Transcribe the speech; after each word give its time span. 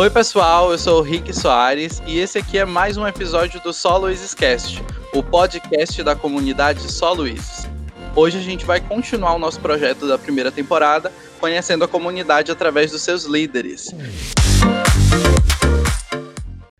Oi, 0.00 0.08
pessoal, 0.08 0.72
eu 0.72 0.78
sou 0.78 1.00
o 1.00 1.02
Rick 1.02 1.30
Soares 1.30 2.02
e 2.06 2.18
esse 2.20 2.38
aqui 2.38 2.56
é 2.56 2.64
mais 2.64 2.96
um 2.96 3.06
episódio 3.06 3.60
do 3.60 3.70
Só 3.70 3.98
Luizes 3.98 4.32
Cast, 4.32 4.82
o 5.12 5.22
podcast 5.22 6.02
da 6.02 6.16
comunidade 6.16 6.80
Só 6.90 7.12
Luizes. 7.12 7.68
Hoje 8.16 8.38
a 8.38 8.40
gente 8.40 8.64
vai 8.64 8.80
continuar 8.80 9.34
o 9.34 9.38
nosso 9.38 9.60
projeto 9.60 10.08
da 10.08 10.16
primeira 10.16 10.50
temporada, 10.50 11.12
conhecendo 11.38 11.84
a 11.84 11.88
comunidade 11.88 12.50
através 12.50 12.90
dos 12.90 13.02
seus 13.02 13.26
líderes. 13.26 13.94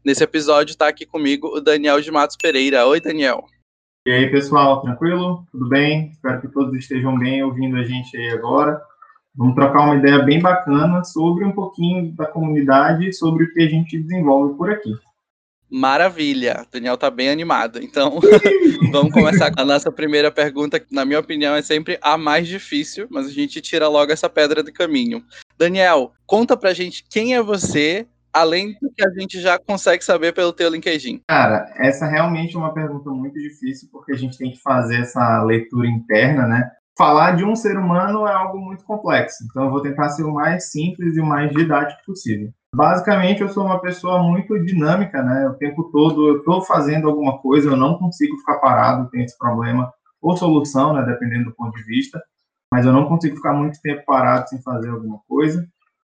Nesse 0.02 0.24
episódio 0.24 0.72
está 0.72 0.88
aqui 0.88 1.04
comigo 1.04 1.48
o 1.48 1.60
Daniel 1.60 2.00
de 2.00 2.10
Matos 2.10 2.38
Pereira. 2.38 2.86
Oi, 2.86 3.02
Daniel. 3.02 3.44
E 4.08 4.12
aí, 4.12 4.30
pessoal, 4.30 4.80
tranquilo? 4.80 5.44
Tudo 5.52 5.68
bem? 5.68 6.08
Espero 6.08 6.40
que 6.40 6.48
todos 6.48 6.74
estejam 6.74 7.18
bem 7.18 7.44
ouvindo 7.44 7.76
a 7.76 7.82
gente 7.82 8.16
aí 8.16 8.30
agora. 8.30 8.80
Vamos 9.34 9.54
trocar 9.54 9.84
uma 9.84 9.96
ideia 9.96 10.18
bem 10.20 10.40
bacana 10.40 11.04
sobre 11.04 11.44
um 11.44 11.52
pouquinho 11.52 12.12
da 12.12 12.26
comunidade, 12.26 13.12
sobre 13.12 13.44
o 13.44 13.52
que 13.52 13.62
a 13.62 13.68
gente 13.68 13.98
desenvolve 13.98 14.56
por 14.56 14.70
aqui. 14.70 14.92
Maravilha, 15.70 16.64
o 16.66 16.72
Daniel 16.72 16.98
tá 16.98 17.08
bem 17.08 17.30
animado. 17.30 17.78
Então, 17.80 18.18
vamos 18.90 19.12
começar 19.12 19.54
com 19.54 19.60
a 19.60 19.64
nossa 19.64 19.92
primeira 19.92 20.30
pergunta, 20.30 20.80
que 20.80 20.92
na 20.92 21.04
minha 21.04 21.20
opinião 21.20 21.54
é 21.54 21.62
sempre 21.62 21.96
a 22.02 22.18
mais 22.18 22.48
difícil, 22.48 23.06
mas 23.08 23.26
a 23.26 23.30
gente 23.30 23.60
tira 23.60 23.86
logo 23.86 24.10
essa 24.10 24.28
pedra 24.28 24.64
do 24.64 24.72
caminho. 24.72 25.22
Daniel, 25.56 26.12
conta 26.26 26.56
pra 26.56 26.74
gente 26.74 27.04
quem 27.08 27.36
é 27.36 27.42
você, 27.42 28.08
além 28.32 28.76
do 28.82 28.90
que 28.90 29.06
a 29.06 29.10
gente 29.10 29.40
já 29.40 29.60
consegue 29.60 30.04
saber 30.04 30.34
pelo 30.34 30.52
teu 30.52 30.68
LinkedIn. 30.68 31.20
Cara, 31.28 31.72
essa 31.76 32.04
realmente 32.04 32.56
é 32.56 32.58
uma 32.58 32.74
pergunta 32.74 33.08
muito 33.10 33.38
difícil, 33.38 33.88
porque 33.92 34.12
a 34.12 34.16
gente 34.16 34.36
tem 34.36 34.50
que 34.50 34.60
fazer 34.60 35.02
essa 35.02 35.40
leitura 35.44 35.86
interna, 35.86 36.48
né? 36.48 36.68
Falar 37.00 37.34
de 37.34 37.46
um 37.46 37.56
ser 37.56 37.78
humano 37.78 38.26
é 38.26 38.34
algo 38.34 38.58
muito 38.58 38.84
complexo, 38.84 39.42
então 39.44 39.64
eu 39.64 39.70
vou 39.70 39.80
tentar 39.80 40.10
ser 40.10 40.22
o 40.22 40.34
mais 40.34 40.70
simples 40.70 41.16
e 41.16 41.20
o 41.20 41.24
mais 41.24 41.50
didático 41.50 42.04
possível. 42.04 42.52
Basicamente, 42.74 43.40
eu 43.40 43.48
sou 43.48 43.64
uma 43.64 43.80
pessoa 43.80 44.22
muito 44.22 44.62
dinâmica, 44.62 45.22
né? 45.22 45.48
O 45.48 45.54
tempo 45.54 45.84
todo 45.84 46.28
eu 46.28 46.38
estou 46.40 46.60
fazendo 46.60 47.08
alguma 47.08 47.38
coisa, 47.38 47.70
eu 47.70 47.76
não 47.76 47.96
consigo 47.96 48.36
ficar 48.36 48.58
parado, 48.58 49.08
tem 49.08 49.24
esse 49.24 49.38
problema, 49.38 49.90
ou 50.20 50.36
solução, 50.36 50.92
né? 50.92 51.02
Dependendo 51.02 51.46
do 51.46 51.56
ponto 51.56 51.74
de 51.74 51.82
vista, 51.84 52.22
mas 52.70 52.84
eu 52.84 52.92
não 52.92 53.08
consigo 53.08 53.34
ficar 53.34 53.54
muito 53.54 53.80
tempo 53.80 54.04
parado 54.04 54.50
sem 54.50 54.60
fazer 54.60 54.90
alguma 54.90 55.20
coisa. 55.26 55.66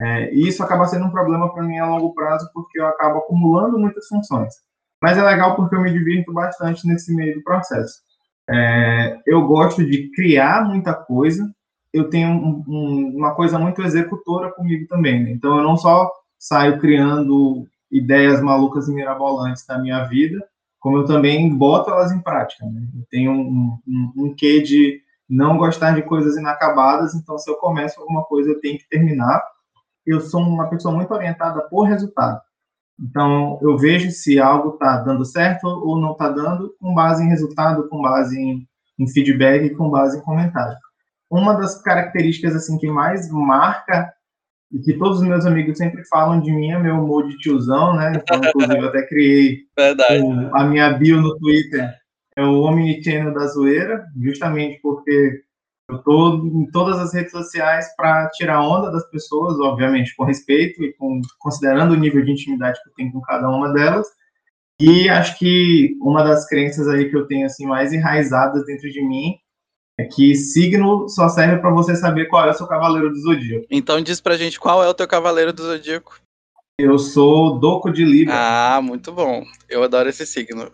É, 0.03 0.35
e 0.35 0.47
isso 0.47 0.63
acaba 0.63 0.85
sendo 0.85 1.07
um 1.07 1.11
problema 1.11 1.51
para 1.51 1.63
mim 1.63 1.79
a 1.79 1.87
longo 1.87 2.13
prazo, 2.13 2.47
porque 2.53 2.79
eu 2.79 2.87
acabo 2.87 3.21
acumulando 3.21 3.79
muitas 3.79 4.07
funções. 4.07 4.53
Mas 5.03 5.17
é 5.17 5.23
legal 5.23 5.57
porque 5.57 5.75
eu 5.75 5.81
me 5.81 5.91
divirto 5.91 6.31
bastante 6.31 6.87
nesse 6.87 7.15
meio 7.15 7.37
do 7.37 7.43
processo. 7.43 8.03
É, 8.49 9.21
eu 9.27 9.47
gosto 9.47 9.85
de 9.85 10.11
criar 10.11 10.65
muita 10.65 10.93
coisa. 10.95 11.51
Eu 11.93 12.11
tenho 12.11 12.31
um, 12.31 12.65
um, 12.67 13.17
uma 13.17 13.35
coisa 13.35 13.59
muito 13.59 13.83
executora 13.83 14.51
comigo 14.53 14.87
também. 14.89 15.23
Né? 15.23 15.31
Então, 15.31 15.57
eu 15.57 15.63
não 15.63 15.77
só 15.77 16.11
saio 16.39 16.79
criando 16.79 17.67
ideias 17.91 18.41
malucas 18.41 18.89
e 18.89 18.93
mirabolantes 18.93 19.65
da 19.67 19.79
minha 19.79 20.03
vida, 20.05 20.45
como 20.81 20.99
eu 20.99 21.05
também 21.05 21.55
boto 21.57 21.91
elas 21.91 22.13
em 22.13 22.21
prática. 22.21 22.67
Né? 22.67 22.83
Eu 22.95 23.07
tenho 23.11 23.33
um, 23.33 23.79
um, 23.87 24.13
um 24.17 24.35
quê 24.35 24.61
de 24.61 25.01
não 25.29 25.57
gostar 25.57 25.93
de 25.93 26.03
coisas 26.03 26.37
inacabadas, 26.37 27.15
então 27.15 27.39
se 27.39 27.51
eu 27.51 27.55
começo 27.57 28.01
alguma 28.01 28.25
coisa 28.25 28.51
eu 28.51 28.61
tenho 28.61 28.79
que 28.79 28.89
terminar. 28.89 29.43
Eu 30.05 30.21
sou 30.21 30.43
uma 30.43 30.69
pessoa 30.69 30.95
muito 30.95 31.15
orientada 31.15 31.63
por 31.63 31.85
resultado. 31.85 32.41
Então, 33.01 33.59
eu 33.61 33.77
vejo 33.77 34.11
se 34.11 34.39
algo 34.39 34.75
está 34.75 34.99
dando 34.99 35.25
certo 35.25 35.67
ou 35.67 36.01
não 36.01 36.13
está 36.13 36.29
dando, 36.29 36.75
com 36.81 36.95
base 36.95 37.25
em 37.25 37.29
resultado, 37.29 37.89
com 37.89 38.01
base 38.01 38.39
em, 38.39 38.67
em 38.99 39.09
feedback 39.09 39.65
e 39.65 39.75
com 39.75 39.91
base 39.91 40.19
em 40.19 40.23
comentário. 40.23 40.77
Uma 41.31 41.55
das 41.55 41.83
características 41.83 42.55
assim 42.55 42.79
que 42.79 42.87
mais 42.89 43.29
marca 43.31 44.13
e 44.73 44.79
que 44.79 44.93
todos 44.95 45.21
os 45.21 45.27
meus 45.27 45.45
amigos 45.45 45.79
sempre 45.79 46.05
falam 46.07 46.41
de 46.41 46.53
mim 46.53 46.71
é 46.71 46.79
meu 46.79 46.97
humor 46.97 47.29
de 47.29 47.37
tiozão, 47.39 47.97
né? 47.97 48.13
Então, 48.17 48.39
inclusive, 48.39 48.79
eu 48.79 48.89
até 48.89 49.07
criei 49.07 49.61
o, 50.23 50.57
a 50.57 50.65
minha 50.65 50.93
bio 50.93 51.21
no 51.21 51.37
Twitter, 51.39 51.93
é 52.37 52.43
o 52.43 52.63
Omnichannel 52.63 53.33
da 53.33 53.47
Zoeira, 53.47 54.05
justamente 54.21 54.81
porque 54.83 55.44
eu 55.91 55.97
estou 55.97 56.47
em 56.47 56.67
todas 56.71 56.99
as 56.99 57.13
redes 57.13 57.31
sociais 57.31 57.95
para 57.97 58.29
tirar 58.31 58.63
onda 58.63 58.91
das 58.91 59.09
pessoas, 59.11 59.59
obviamente 59.61 60.15
com 60.17 60.25
respeito 60.25 60.83
e 60.83 60.93
com, 60.95 61.21
considerando 61.39 61.93
o 61.93 61.97
nível 61.97 62.25
de 62.25 62.33
intimidade 62.33 62.81
que 62.83 62.89
eu 62.89 62.95
tenho 62.95 63.13
com 63.13 63.21
cada 63.21 63.49
uma 63.49 63.73
delas. 63.73 64.07
E 64.81 65.09
acho 65.09 65.39
que 65.39 65.97
uma 66.01 66.25
das 66.25 66.49
crenças 66.49 66.89
aí 66.89 67.09
que 67.09 67.17
eu 67.17 67.27
tenho 67.27 67.47
assim 67.47 67.67
mais 67.67 67.93
enraizadas 67.93 68.65
dentro 68.65 68.91
de 68.91 69.03
mim 69.03 69.37
é 69.99 70.05
que 70.05 70.35
signo 70.35 71.09
só 71.09 71.29
serve 71.29 71.59
para 71.59 71.71
você 71.71 71.95
saber 71.95 72.27
qual 72.27 72.47
é 72.47 72.51
o 72.51 72.55
seu 72.55 72.67
cavaleiro 72.67 73.11
do 73.11 73.21
zodíaco. 73.21 73.67
Então 73.71 74.01
diz 74.01 74.21
pra 74.21 74.37
gente 74.37 74.59
qual 74.59 74.83
é 74.83 74.89
o 74.89 74.95
teu 74.95 75.07
cavaleiro 75.07 75.53
do 75.53 75.63
zodíaco. 75.63 76.19
Eu 76.77 76.99
sou 76.99 77.61
Doco 77.61 77.93
de 77.93 78.05
Libra. 78.05 78.35
Ah, 78.37 78.83
muito 78.83 79.13
bom. 79.13 79.45
Eu 79.69 79.85
adoro 79.85 80.09
esse 80.09 80.27
signo. 80.27 80.69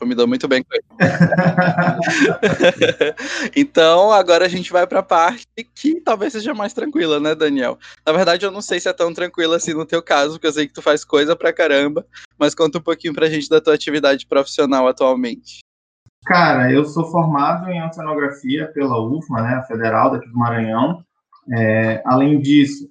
Eu 0.00 0.06
me 0.06 0.14
dou 0.14 0.28
muito 0.28 0.46
bem 0.46 0.62
com 0.62 0.74
ele. 0.74 0.84
então, 3.56 4.12
agora 4.12 4.44
a 4.44 4.48
gente 4.48 4.72
vai 4.72 4.86
para 4.86 5.00
a 5.00 5.02
parte 5.02 5.46
que 5.74 6.00
talvez 6.00 6.32
seja 6.32 6.52
mais 6.52 6.72
tranquila, 6.72 7.18
né, 7.18 7.34
Daniel? 7.34 7.78
Na 8.04 8.12
verdade, 8.12 8.44
eu 8.44 8.50
não 8.50 8.60
sei 8.60 8.78
se 8.78 8.88
é 8.88 8.92
tão 8.92 9.14
tranquila 9.14 9.56
assim 9.56 9.72
no 9.72 9.86
teu 9.86 10.02
caso, 10.02 10.34
porque 10.34 10.46
eu 10.46 10.52
sei 10.52 10.66
que 10.66 10.74
tu 10.74 10.82
faz 10.82 11.04
coisa 11.04 11.34
pra 11.34 11.52
caramba, 11.52 12.06
mas 12.38 12.54
conta 12.54 12.78
um 12.78 12.82
pouquinho 12.82 13.14
pra 13.14 13.30
gente 13.30 13.48
da 13.48 13.60
tua 13.60 13.74
atividade 13.74 14.26
profissional 14.26 14.86
atualmente. 14.86 15.60
Cara, 16.26 16.72
eu 16.72 16.84
sou 16.84 17.10
formado 17.10 17.70
em 17.70 17.82
oceanografia 17.84 18.70
pela 18.72 19.00
UFMA, 19.00 19.42
né, 19.42 19.64
Federal 19.66 20.10
daqui 20.10 20.28
do 20.28 20.36
Maranhão. 20.36 21.02
É, 21.50 22.02
além 22.04 22.40
disso, 22.40 22.88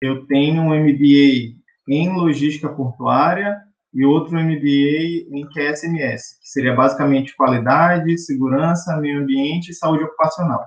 eu 0.00 0.26
tenho 0.26 0.62
um 0.62 0.74
MBA 0.74 1.58
em 1.88 2.16
logística 2.16 2.68
portuária 2.68 3.67
e 3.98 4.04
outro 4.04 4.38
MBA 4.38 5.26
em 5.28 5.44
QSMS, 5.52 6.38
que 6.40 6.48
seria 6.48 6.72
basicamente 6.72 7.34
qualidade, 7.34 8.16
segurança, 8.16 8.96
meio 8.96 9.20
ambiente 9.20 9.72
e 9.72 9.74
saúde 9.74 10.04
ocupacional. 10.04 10.64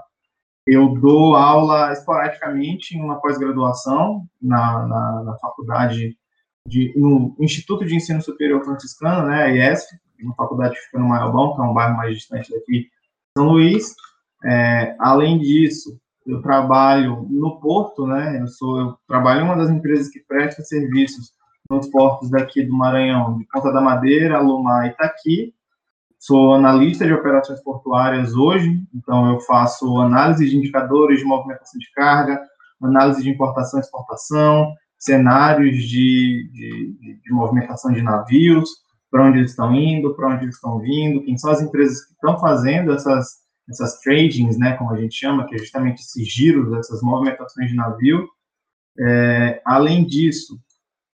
Eu 0.67 0.89
dou 0.99 1.37
aula 1.37 1.93
esporadicamente 1.93 2.93
em 2.97 3.01
uma 3.01 3.21
pós-graduação 3.21 4.27
na, 4.41 4.85
na, 4.85 5.23
na, 5.23 5.37
faculdade, 5.37 6.17
de, 6.67 6.93
no 6.97 7.33
Instituto 7.39 7.85
de 7.85 7.95
Ensino 7.95 8.21
Superior 8.21 8.65
Franciscano, 8.65 9.29
né, 9.29 9.55
IESF, 9.55 9.87
uma 10.21 10.35
faculdade 10.35 10.75
que 10.75 10.81
fica 10.81 10.99
no 10.99 11.07
Maiobão, 11.07 11.55
que 11.55 11.61
é 11.61 11.63
um 11.63 11.73
bairro 11.73 11.95
mais 11.95 12.13
distante 12.13 12.51
daqui, 12.51 12.89
São 13.37 13.47
Luís. 13.47 13.95
É, 14.43 14.93
além 14.99 15.39
disso, 15.39 15.97
eu 16.27 16.41
trabalho 16.41 17.25
no 17.29 17.61
porto, 17.61 18.05
né, 18.05 18.41
eu, 18.41 18.47
sou, 18.47 18.77
eu 18.77 18.97
trabalho 19.07 19.39
em 19.39 19.43
uma 19.45 19.55
das 19.55 19.69
empresas 19.69 20.09
que 20.09 20.19
presta 20.19 20.61
serviços 20.63 21.31
nos 21.71 21.87
portos 21.87 22.29
daqui 22.29 22.63
do 22.63 22.73
Maranhão, 22.73 23.37
de 23.37 23.45
Ponta 23.45 23.71
da 23.71 23.81
Madeira, 23.81 24.37
Alumar 24.37 24.85
e 24.85 24.89
Itaqui. 24.89 25.53
Sou 26.19 26.53
analista 26.53 27.05
de 27.05 27.13
operações 27.13 27.63
portuárias 27.63 28.35
hoje, 28.35 28.79
então 28.93 29.31
eu 29.31 29.39
faço 29.39 29.97
análise 29.99 30.47
de 30.47 30.55
indicadores 30.55 31.19
de 31.19 31.25
movimentação 31.25 31.79
de 31.79 31.89
carga, 31.93 32.39
análise 32.81 33.23
de 33.23 33.29
importação 33.29 33.79
e 33.79 33.81
exportação, 33.81 34.75
cenários 34.99 35.77
de, 35.83 36.49
de, 36.53 37.19
de 37.23 37.31
movimentação 37.33 37.91
de 37.91 38.03
navios, 38.03 38.69
para 39.09 39.25
onde 39.25 39.39
eles 39.39 39.51
estão 39.51 39.73
indo, 39.73 40.13
para 40.13 40.29
onde 40.29 40.45
eles 40.45 40.55
estão 40.55 40.79
vindo, 40.79 41.23
quem 41.23 41.37
são 41.37 41.51
as 41.51 41.61
empresas 41.61 42.05
que 42.05 42.13
estão 42.13 42.39
fazendo 42.39 42.91
essas, 42.93 43.37
essas 43.67 43.99
tradings, 44.01 44.59
né, 44.59 44.73
como 44.73 44.91
a 44.91 44.97
gente 44.97 45.15
chama, 45.15 45.47
que 45.47 45.55
é 45.55 45.57
justamente 45.57 46.01
esses 46.01 46.27
giros, 46.27 46.71
essas 46.77 47.01
movimentações 47.01 47.69
de 47.69 47.75
navio. 47.75 48.27
É, 48.99 49.61
além 49.65 50.05
disso, 50.05 50.59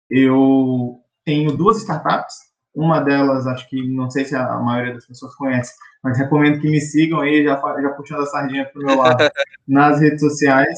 eu 0.10 1.00
tenho 1.24 1.56
duas 1.56 1.78
startups. 1.78 2.36
Uma 2.74 3.00
delas, 3.00 3.48
acho 3.48 3.70
que 3.70 3.82
não 3.88 4.10
sei 4.10 4.26
se 4.26 4.36
a 4.36 4.58
maioria 4.60 4.94
das 4.94 5.06
pessoas 5.06 5.34
conhece, 5.36 5.74
mas 6.04 6.18
recomendo 6.18 6.60
que 6.60 6.70
me 6.70 6.82
sigam 6.82 7.22
aí, 7.22 7.42
já, 7.44 7.56
já 7.82 7.90
puxando 7.92 8.22
a 8.22 8.25
sardinha 8.25 8.66
para 8.66 8.81
o 8.81 8.86
meu 8.86 8.98
lado, 8.98 9.18
nas 9.66 10.02
redes 10.02 10.19
sociais, 10.19 10.78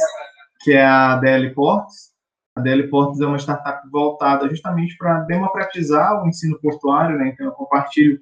que 0.61 0.73
é 0.73 0.85
a 0.85 1.15
DL 1.15 1.53
Portos. 1.55 2.11
A 2.55 2.61
DL 2.61 2.87
Portos 2.87 3.19
é 3.19 3.25
uma 3.25 3.39
startup 3.39 3.89
voltada 3.89 4.47
justamente 4.47 4.95
para 4.95 5.21
democratizar 5.21 6.23
o 6.23 6.27
ensino 6.27 6.59
portuário, 6.59 7.17
né? 7.17 7.29
Então, 7.29 7.47
eu 7.47 7.51
compartilho 7.51 8.19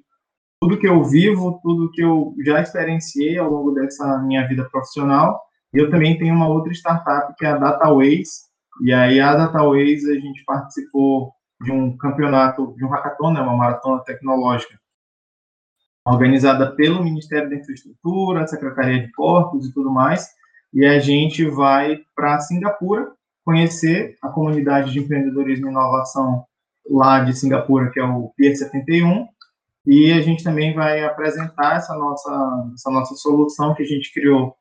tudo 0.60 0.78
que 0.78 0.88
eu 0.88 1.04
vivo, 1.04 1.60
tudo 1.62 1.90
que 1.90 2.02
eu 2.02 2.34
já 2.44 2.60
experienciei 2.60 3.38
ao 3.38 3.50
longo 3.50 3.72
dessa 3.72 4.18
minha 4.18 4.46
vida 4.48 4.64
profissional. 4.64 5.42
E 5.72 5.78
eu 5.78 5.90
também 5.90 6.18
tenho 6.18 6.34
uma 6.34 6.48
outra 6.48 6.72
startup 6.72 7.34
que 7.36 7.44
é 7.44 7.50
a 7.50 7.58
DataWays, 7.58 8.45
e 8.82 8.92
aí 8.92 9.20
a 9.20 9.34
DataWays 9.34 10.08
a 10.08 10.14
gente 10.14 10.44
participou 10.44 11.32
de 11.60 11.72
um 11.72 11.96
campeonato, 11.96 12.74
de 12.76 12.84
um 12.84 12.88
hackathon, 12.88 13.32
né, 13.32 13.40
uma 13.40 13.56
maratona 13.56 14.02
tecnológica, 14.04 14.78
organizada 16.06 16.74
pelo 16.74 17.02
Ministério 17.02 17.48
da 17.48 17.56
Infraestrutura, 17.56 18.46
Secretaria 18.46 19.06
de 19.06 19.12
Portos 19.12 19.66
e 19.66 19.72
tudo 19.72 19.90
mais, 19.90 20.28
e 20.72 20.84
a 20.84 20.98
gente 20.98 21.44
vai 21.44 22.00
para 22.14 22.40
Singapura 22.40 23.12
conhecer 23.44 24.16
a 24.22 24.28
comunidade 24.28 24.92
de 24.92 24.98
empreendedorismo 24.98 25.66
e 25.66 25.70
inovação 25.70 26.44
lá 26.88 27.20
de 27.20 27.32
Singapura, 27.32 27.90
que 27.90 27.98
é 27.98 28.04
o 28.04 28.30
Pier 28.36 28.56
71, 28.56 29.26
e 29.86 30.12
a 30.12 30.20
gente 30.20 30.44
também 30.44 30.74
vai 30.74 31.04
apresentar 31.04 31.76
essa 31.76 31.96
nossa, 31.96 32.70
essa 32.74 32.90
nossa 32.90 33.14
solução 33.14 33.74
que 33.74 33.82
a 33.82 33.86
gente 33.86 34.12
criou 34.12 34.56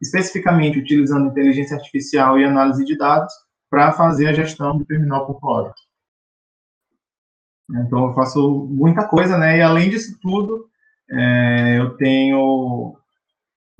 especificamente 0.00 0.78
utilizando 0.78 1.28
inteligência 1.28 1.76
artificial 1.76 2.38
e 2.38 2.44
análise 2.44 2.84
de 2.84 2.96
dados, 2.96 3.32
para 3.70 3.92
fazer 3.92 4.28
a 4.28 4.32
gestão 4.32 4.78
do 4.78 4.84
terminal 4.84 5.26
portuário. 5.26 5.72
Então, 7.70 8.08
eu 8.08 8.14
faço 8.14 8.66
muita 8.70 9.06
coisa, 9.06 9.36
né? 9.36 9.58
E 9.58 9.62
além 9.62 9.90
disso 9.90 10.16
tudo, 10.20 10.68
é, 11.10 11.78
eu 11.78 11.96
tenho 11.96 12.96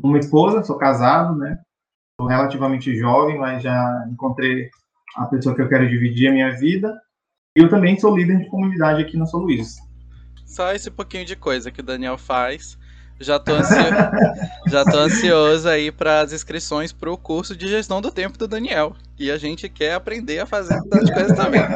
uma 0.02 0.18
esposa, 0.18 0.64
sou 0.64 0.76
casado, 0.76 1.36
né? 1.36 1.60
Sou 2.18 2.28
relativamente 2.28 2.96
jovem, 2.96 3.38
mas 3.38 3.62
já 3.62 4.06
encontrei 4.10 4.68
a 5.16 5.26
pessoa 5.26 5.54
que 5.54 5.62
eu 5.62 5.68
quero 5.68 5.88
dividir 5.88 6.28
a 6.28 6.32
minha 6.32 6.50
vida. 6.56 6.92
E 7.56 7.60
eu 7.60 7.68
também 7.68 7.98
sou 7.98 8.16
líder 8.16 8.38
de 8.38 8.48
comunidade 8.48 9.00
aqui 9.00 9.16
na 9.16 9.26
São 9.26 9.40
Luís. 9.40 9.76
Só 10.44 10.72
esse 10.72 10.90
pouquinho 10.90 11.24
de 11.24 11.36
coisa 11.36 11.70
que 11.70 11.80
o 11.80 11.84
Daniel 11.84 12.18
faz. 12.18 12.78
Já 13.20 13.38
tô, 13.38 13.54
ansio... 13.54 13.76
já 14.66 14.84
tô 14.84 14.98
ansioso 14.98 15.68
aí 15.68 15.92
para 15.92 16.20
as 16.20 16.32
inscrições 16.32 16.92
para 16.92 17.10
o 17.10 17.16
curso 17.16 17.56
de 17.56 17.68
gestão 17.68 18.00
do 18.00 18.10
tempo 18.10 18.36
do 18.36 18.48
Daniel. 18.48 18.94
E 19.18 19.30
a 19.30 19.38
gente 19.38 19.68
quer 19.68 19.94
aprender 19.94 20.40
a 20.40 20.46
fazer 20.46 20.80
tantas 20.88 21.10
coisas 21.10 21.36
também. 21.36 21.62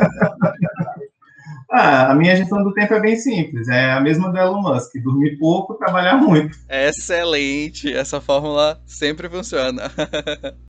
Ah, 1.70 2.12
a 2.12 2.14
minha 2.14 2.34
gestão 2.34 2.64
do 2.64 2.72
tempo 2.72 2.94
é 2.94 3.00
bem 3.00 3.14
simples. 3.14 3.68
É 3.68 3.92
a 3.92 4.00
mesma 4.00 4.32
do 4.32 4.38
Elon 4.38 4.62
Musk: 4.62 4.90
dormir 5.02 5.36
pouco, 5.36 5.74
trabalhar 5.74 6.16
muito. 6.16 6.56
Excelente! 6.66 7.92
Essa 7.92 8.22
fórmula 8.22 8.80
sempre 8.86 9.28
funciona. 9.28 9.82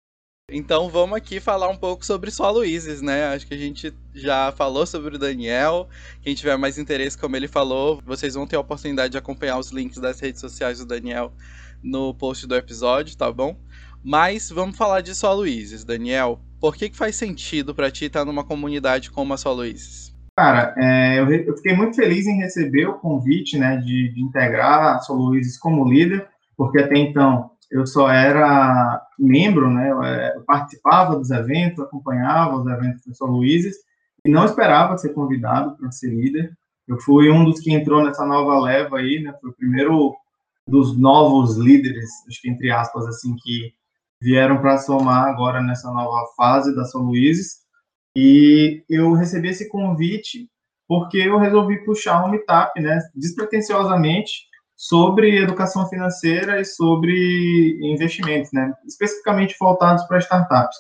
então 0.52 0.90
vamos 0.90 1.18
aqui 1.18 1.40
falar 1.40 1.70
um 1.70 1.76
pouco 1.76 2.06
sobre 2.06 2.32
só 2.32 2.50
Luizes, 2.52 3.02
né? 3.02 3.28
Acho 3.28 3.48
que 3.48 3.54
a 3.54 3.58
gente 3.58 3.94
já 4.14 4.52
falou 4.52 4.86
sobre 4.86 5.16
o 5.16 5.20
Daniel. 5.20 5.88
Quem 6.22 6.36
tiver 6.36 6.58
mais 6.58 6.78
interesse, 6.78 7.18
como 7.18 7.36
ele 7.36 7.48
falou, 7.48 8.02
vocês 8.06 8.34
vão 8.34 8.48
ter 8.48 8.56
a 8.56 8.60
oportunidade 8.60 9.12
de 9.12 9.18
acompanhar 9.18 9.58
os 9.58 9.72
links 9.72 9.98
das 9.98 10.20
redes 10.20 10.42
sociais 10.42 10.80
do 10.80 10.86
Daniel 10.86 11.34
no 11.84 12.14
post 12.14 12.46
do 12.46 12.56
episódio, 12.56 13.18
tá 13.18 13.32
bom? 13.32 13.58
Mas 14.04 14.50
vamos 14.50 14.78
falar 14.78 15.02
de 15.02 15.14
só 15.14 15.34
Luizes. 15.34 15.84
Daniel, 15.84 16.40
por 16.60 16.76
que, 16.76 16.90
que 16.90 16.98
faz 16.98 17.16
sentido 17.16 17.74
para 17.74 17.90
ti 17.90 18.06
estar 18.06 18.26
numa 18.26 18.44
comunidade 18.44 19.12
como 19.12 19.34
a 19.34 19.38
Só 19.38 19.54
Luizes? 19.54 20.14
Cara, 20.38 20.74
é, 20.78 21.20
eu, 21.20 21.30
eu, 21.30 21.56
fiquei 21.58 21.76
muito 21.76 21.96
feliz 21.96 22.26
em 22.26 22.38
receber 22.38 22.86
o 22.86 22.94
convite, 22.94 23.58
né, 23.58 23.78
de, 23.78 24.14
de 24.14 24.22
integrar 24.22 24.96
a 24.96 25.00
Solo 25.00 25.26
Luizes 25.26 25.58
como 25.58 25.88
líder, 25.88 26.28
porque 26.56 26.80
até 26.80 26.98
então 26.98 27.52
eu 27.70 27.86
só 27.86 28.10
era 28.10 29.02
membro, 29.18 29.70
né, 29.70 29.90
é, 29.90 30.38
eu 30.38 30.44
participava 30.44 31.16
dos 31.16 31.30
eventos, 31.30 31.80
acompanhava 31.80 32.58
os 32.58 32.68
eventos 32.68 33.06
da 33.06 33.14
Solo 33.14 33.38
Luizes, 33.38 33.76
e 34.26 34.30
não 34.30 34.46
esperava 34.46 34.98
ser 34.98 35.14
convidado 35.14 35.78
para 35.78 35.92
ser 35.92 36.10
líder. 36.10 36.52
Eu 36.88 37.00
fui 37.00 37.30
um 37.30 37.46
dos 37.46 37.60
que 37.60 37.72
entrou 37.72 38.04
nessa 38.04 38.26
nova 38.26 38.60
leva 38.60 38.98
aí, 38.98 39.22
né, 39.22 39.34
foi 39.40 39.52
o 39.52 39.56
primeiro 39.56 40.16
dos 40.68 40.98
novos 40.98 41.58
líderes, 41.58 42.10
acho 42.28 42.42
que 42.42 42.50
entre 42.50 42.72
aspas, 42.72 43.06
assim, 43.08 43.36
que 43.38 43.74
vieram 44.22 44.60
para 44.60 44.78
somar 44.78 45.28
agora 45.28 45.62
nessa 45.62 45.92
nova 45.92 46.28
fase 46.36 46.76
da 46.76 46.86
São 46.86 47.02
Luizes. 47.02 47.60
E 48.16 48.84
eu 48.90 49.14
recebi 49.14 49.50
esse 49.50 49.70
convite 49.70 50.50
porque 50.88 51.18
eu 51.18 51.38
resolvi 51.38 51.84
puxar 51.86 52.26
um 52.26 52.32
meetup, 52.32 52.80
né, 52.82 53.00
despretensiosamente, 53.16 54.49
sobre 54.80 55.38
educação 55.38 55.86
financeira 55.90 56.62
e 56.62 56.64
sobre 56.64 57.78
investimentos, 57.82 58.50
né, 58.54 58.74
especificamente 58.88 59.54
voltados 59.60 60.06
para 60.06 60.20
startups. 60.20 60.78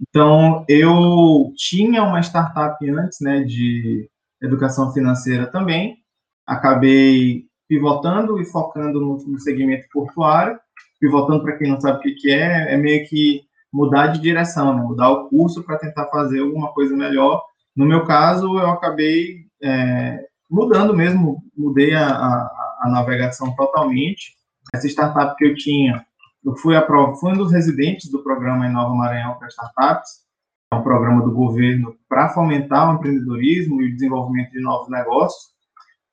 Então, 0.00 0.64
eu 0.66 1.52
tinha 1.54 2.02
uma 2.04 2.20
startup 2.20 2.74
antes, 2.88 3.20
né, 3.20 3.42
de 3.42 4.08
educação 4.42 4.90
financeira 4.94 5.46
também, 5.46 5.98
acabei 6.46 7.44
pivotando 7.68 8.40
e 8.40 8.46
focando 8.46 8.98
no, 8.98 9.38
segmento 9.38 9.86
portuário, 9.92 10.58
pivotando 10.98 11.42
para 11.42 11.58
quem 11.58 11.70
não 11.70 11.78
sabe 11.78 11.98
o 11.98 12.16
que 12.16 12.30
é, 12.30 12.72
é 12.72 12.76
meio 12.78 13.06
que 13.06 13.42
mudar 13.70 14.06
de 14.06 14.20
direção, 14.20 14.74
né? 14.74 14.82
mudar 14.82 15.10
o 15.10 15.28
curso 15.28 15.62
para 15.62 15.78
tentar 15.78 16.06
fazer 16.06 16.40
alguma 16.40 16.72
coisa 16.72 16.96
melhor. 16.96 17.42
No 17.76 17.84
meu 17.84 18.04
caso, 18.04 18.58
eu 18.58 18.68
acabei 18.68 19.46
é, 19.62 20.24
mudando 20.50 20.94
mesmo, 20.94 21.42
mudei 21.56 21.94
a, 21.94 22.08
a, 22.08 22.63
a, 22.84 22.90
navegação 22.90 23.54
totalmente. 23.54 24.34
Essa 24.74 24.86
startup 24.86 25.36
que 25.36 25.44
eu 25.44 25.54
tinha, 25.54 26.04
eu 26.44 26.56
fui, 26.56 26.76
a 26.76 26.86
fui 27.16 27.32
um 27.32 27.36
dos 27.36 27.52
residentes 27.52 28.10
do 28.10 28.22
programa 28.22 28.66
em 28.66 28.72
Nova 28.72 28.94
Maranhão 28.94 29.34
para 29.38 29.48
startups, 29.48 30.24
é 30.72 30.76
um 30.76 30.82
programa 30.82 31.22
do 31.22 31.32
governo 31.32 31.96
para 32.08 32.30
fomentar 32.30 32.90
o 32.90 32.94
empreendedorismo 32.94 33.80
e 33.80 33.88
o 33.88 33.92
desenvolvimento 33.92 34.50
de 34.50 34.60
novos 34.60 34.88
negócios. 34.88 35.52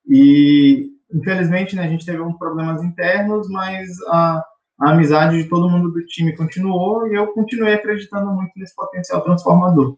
E, 0.08 0.90
infelizmente, 1.12 1.76
né, 1.76 1.84
a 1.84 1.88
gente 1.88 2.06
teve 2.06 2.18
alguns 2.18 2.38
problemas 2.38 2.82
internos, 2.82 3.48
mas 3.48 3.88
a, 4.08 4.44
a 4.80 4.90
amizade 4.90 5.42
de 5.42 5.48
todo 5.48 5.68
mundo 5.68 5.90
do 5.90 6.04
time 6.06 6.36
continuou 6.36 7.06
e 7.06 7.14
eu 7.14 7.28
continuei 7.32 7.74
acreditando 7.74 8.32
muito 8.32 8.52
nesse 8.56 8.74
potencial 8.74 9.22
transformador. 9.22 9.96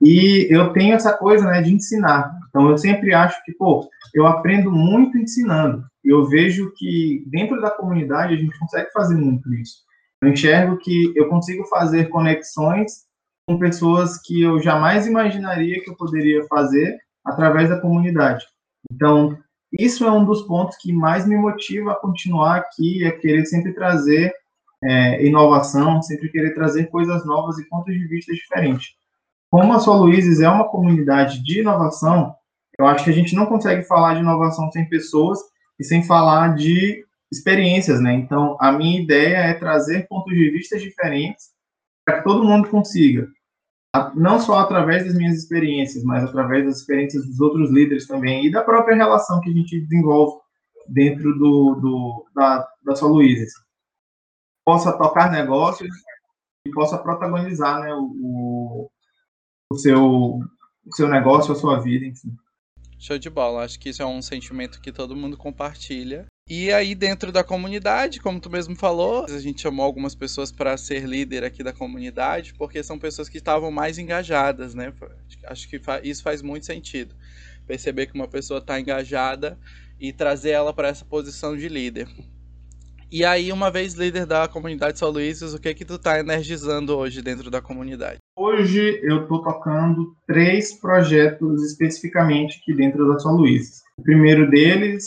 E 0.00 0.46
eu 0.50 0.72
tenho 0.72 0.94
essa 0.94 1.12
coisa, 1.12 1.44
né, 1.46 1.60
de 1.60 1.74
ensinar. 1.74 2.38
Então 2.48 2.70
eu 2.70 2.78
sempre 2.78 3.12
acho 3.12 3.42
que, 3.44 3.52
pô, 3.52 3.88
eu 4.14 4.26
aprendo 4.26 4.70
muito 4.70 5.18
ensinando. 5.18 5.84
Eu 6.04 6.24
vejo 6.26 6.72
que 6.76 7.24
dentro 7.26 7.60
da 7.60 7.70
comunidade 7.70 8.34
a 8.34 8.36
gente 8.36 8.58
consegue 8.58 8.90
fazer 8.92 9.16
muito 9.16 9.52
isso. 9.54 9.78
Eu 10.22 10.30
enxergo 10.30 10.78
que 10.78 11.12
eu 11.16 11.28
consigo 11.28 11.64
fazer 11.66 12.08
conexões 12.08 13.08
com 13.46 13.58
pessoas 13.58 14.20
que 14.20 14.42
eu 14.42 14.60
jamais 14.60 15.06
imaginaria 15.06 15.82
que 15.82 15.90
eu 15.90 15.96
poderia 15.96 16.44
fazer 16.46 16.98
através 17.24 17.68
da 17.68 17.80
comunidade. 17.80 18.44
Então, 18.90 19.38
isso 19.72 20.04
é 20.04 20.10
um 20.10 20.24
dos 20.24 20.42
pontos 20.42 20.76
que 20.76 20.92
mais 20.92 21.26
me 21.26 21.36
motiva 21.36 21.92
a 21.92 21.96
continuar 21.96 22.56
aqui, 22.56 23.04
a 23.04 23.12
querer 23.12 23.44
sempre 23.46 23.72
trazer 23.74 24.32
é, 24.82 25.24
inovação, 25.24 26.00
sempre 26.02 26.30
querer 26.30 26.54
trazer 26.54 26.86
coisas 26.86 27.24
novas 27.26 27.58
e 27.58 27.68
pontos 27.68 27.94
de 27.94 28.06
vista 28.06 28.32
diferentes. 28.32 28.97
Como 29.50 29.72
a 29.72 29.78
Sua 29.78 29.96
Luizes 29.96 30.40
é 30.40 30.48
uma 30.48 30.68
comunidade 30.68 31.42
de 31.42 31.60
inovação, 31.60 32.34
eu 32.78 32.86
acho 32.86 33.04
que 33.04 33.10
a 33.10 33.14
gente 33.14 33.34
não 33.34 33.46
consegue 33.46 33.82
falar 33.82 34.14
de 34.14 34.20
inovação 34.20 34.70
sem 34.70 34.88
pessoas 34.88 35.38
e 35.78 35.84
sem 35.84 36.02
falar 36.02 36.54
de 36.54 37.04
experiências, 37.32 38.00
né? 38.00 38.14
Então, 38.14 38.56
a 38.60 38.72
minha 38.72 39.00
ideia 39.00 39.38
é 39.38 39.54
trazer 39.54 40.06
pontos 40.08 40.32
de 40.32 40.50
vista 40.50 40.78
diferentes 40.78 41.46
para 42.04 42.18
que 42.18 42.24
todo 42.24 42.44
mundo 42.44 42.68
consiga 42.68 43.28
não 44.14 44.38
só 44.38 44.58
através 44.58 45.04
das 45.04 45.14
minhas 45.14 45.36
experiências, 45.36 46.04
mas 46.04 46.22
através 46.24 46.64
das 46.64 46.78
experiências 46.78 47.26
dos 47.26 47.40
outros 47.40 47.70
líderes 47.70 48.06
também 48.06 48.46
e 48.46 48.50
da 48.50 48.62
própria 48.62 48.96
relação 48.96 49.40
que 49.40 49.50
a 49.50 49.52
gente 49.52 49.80
desenvolve 49.80 50.40
dentro 50.88 51.36
do, 51.38 51.74
do 51.76 52.26
da, 52.34 52.68
da 52.84 52.96
sua 52.96 53.08
Luísa. 53.08 53.46
Possa 54.64 54.92
tocar 54.92 55.30
negócios 55.30 55.90
e 56.66 56.70
possa 56.70 56.98
protagonizar 56.98 57.80
né, 57.80 57.94
o, 57.94 58.90
o, 59.70 59.76
seu, 59.76 60.00
o 60.02 60.94
seu 60.94 61.08
negócio, 61.08 61.52
a 61.52 61.56
sua 61.56 61.78
vida, 61.78 62.06
enfim. 62.06 62.34
Show 62.98 63.18
de 63.18 63.30
bola. 63.30 63.64
Acho 63.64 63.78
que 63.78 63.90
isso 63.90 64.02
é 64.02 64.06
um 64.06 64.20
sentimento 64.20 64.80
que 64.80 64.90
todo 64.90 65.16
mundo 65.16 65.36
compartilha. 65.36 66.26
E 66.48 66.72
aí, 66.72 66.94
dentro 66.94 67.30
da 67.30 67.44
comunidade, 67.44 68.20
como 68.20 68.40
tu 68.40 68.48
mesmo 68.48 68.74
falou, 68.74 69.26
a 69.26 69.38
gente 69.38 69.60
chamou 69.60 69.84
algumas 69.84 70.14
pessoas 70.14 70.50
para 70.50 70.76
ser 70.78 71.04
líder 71.04 71.44
aqui 71.44 71.62
da 71.62 71.74
comunidade, 71.74 72.54
porque 72.54 72.82
são 72.82 72.98
pessoas 72.98 73.28
que 73.28 73.36
estavam 73.36 73.70
mais 73.70 73.98
engajadas, 73.98 74.74
né? 74.74 74.92
Acho 75.44 75.68
que 75.68 75.78
isso 76.02 76.22
faz 76.22 76.40
muito 76.40 76.64
sentido. 76.64 77.14
Perceber 77.66 78.06
que 78.06 78.14
uma 78.14 78.26
pessoa 78.26 78.60
está 78.60 78.80
engajada 78.80 79.58
e 80.00 80.10
trazer 80.10 80.50
ela 80.50 80.72
para 80.72 80.88
essa 80.88 81.04
posição 81.04 81.54
de 81.54 81.68
líder. 81.68 82.08
E 83.10 83.24
aí, 83.24 83.50
uma 83.50 83.70
vez 83.70 83.94
líder 83.94 84.26
da 84.26 84.46
comunidade 84.46 84.98
São 84.98 85.08
Luís, 85.08 85.40
o 85.40 85.58
que 85.58 85.72
que 85.72 85.84
tu 85.84 85.98
tá 85.98 86.20
energizando 86.20 86.94
hoje 86.94 87.22
dentro 87.22 87.50
da 87.50 87.62
comunidade? 87.62 88.18
Hoje 88.36 89.00
eu 89.02 89.26
tô 89.26 89.40
tocando 89.40 90.14
três 90.26 90.78
projetos 90.78 91.64
especificamente 91.64 92.58
aqui 92.60 92.74
dentro 92.74 93.10
da 93.10 93.18
São 93.18 93.32
Luís. 93.32 93.80
O 93.96 94.02
primeiro 94.02 94.50
deles 94.50 95.06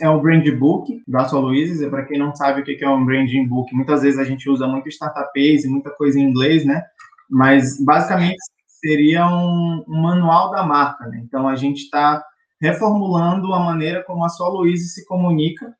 é 0.00 0.08
o 0.08 0.18
Brand 0.18 0.48
Book 0.52 1.02
da 1.06 1.28
Sua 1.28 1.40
Luizes. 1.40 1.82
É 1.82 1.90
para 1.90 2.06
quem 2.06 2.18
não 2.18 2.34
sabe 2.34 2.62
o 2.62 2.64
que 2.64 2.82
é 2.82 2.88
um 2.88 3.04
Branding 3.04 3.46
Book, 3.46 3.74
muitas 3.74 4.00
vezes 4.00 4.18
a 4.18 4.24
gente 4.24 4.48
usa 4.48 4.66
muito 4.66 4.88
startupês 4.88 5.62
e 5.62 5.68
muita 5.68 5.90
coisa 5.90 6.18
em 6.18 6.22
inglês, 6.22 6.64
né? 6.64 6.82
Mas 7.28 7.78
basicamente 7.84 8.38
seria 8.66 9.26
um, 9.26 9.84
um 9.86 10.00
manual 10.00 10.50
da 10.50 10.62
marca, 10.62 11.06
né? 11.06 11.20
Então 11.22 11.46
a 11.46 11.54
gente 11.54 11.82
está 11.82 12.24
reformulando 12.62 13.52
a 13.52 13.60
maneira 13.60 14.02
como 14.04 14.24
a 14.24 14.30
Sua 14.30 14.48
Luizes 14.48 14.94
se 14.94 15.04
comunica 15.04 15.70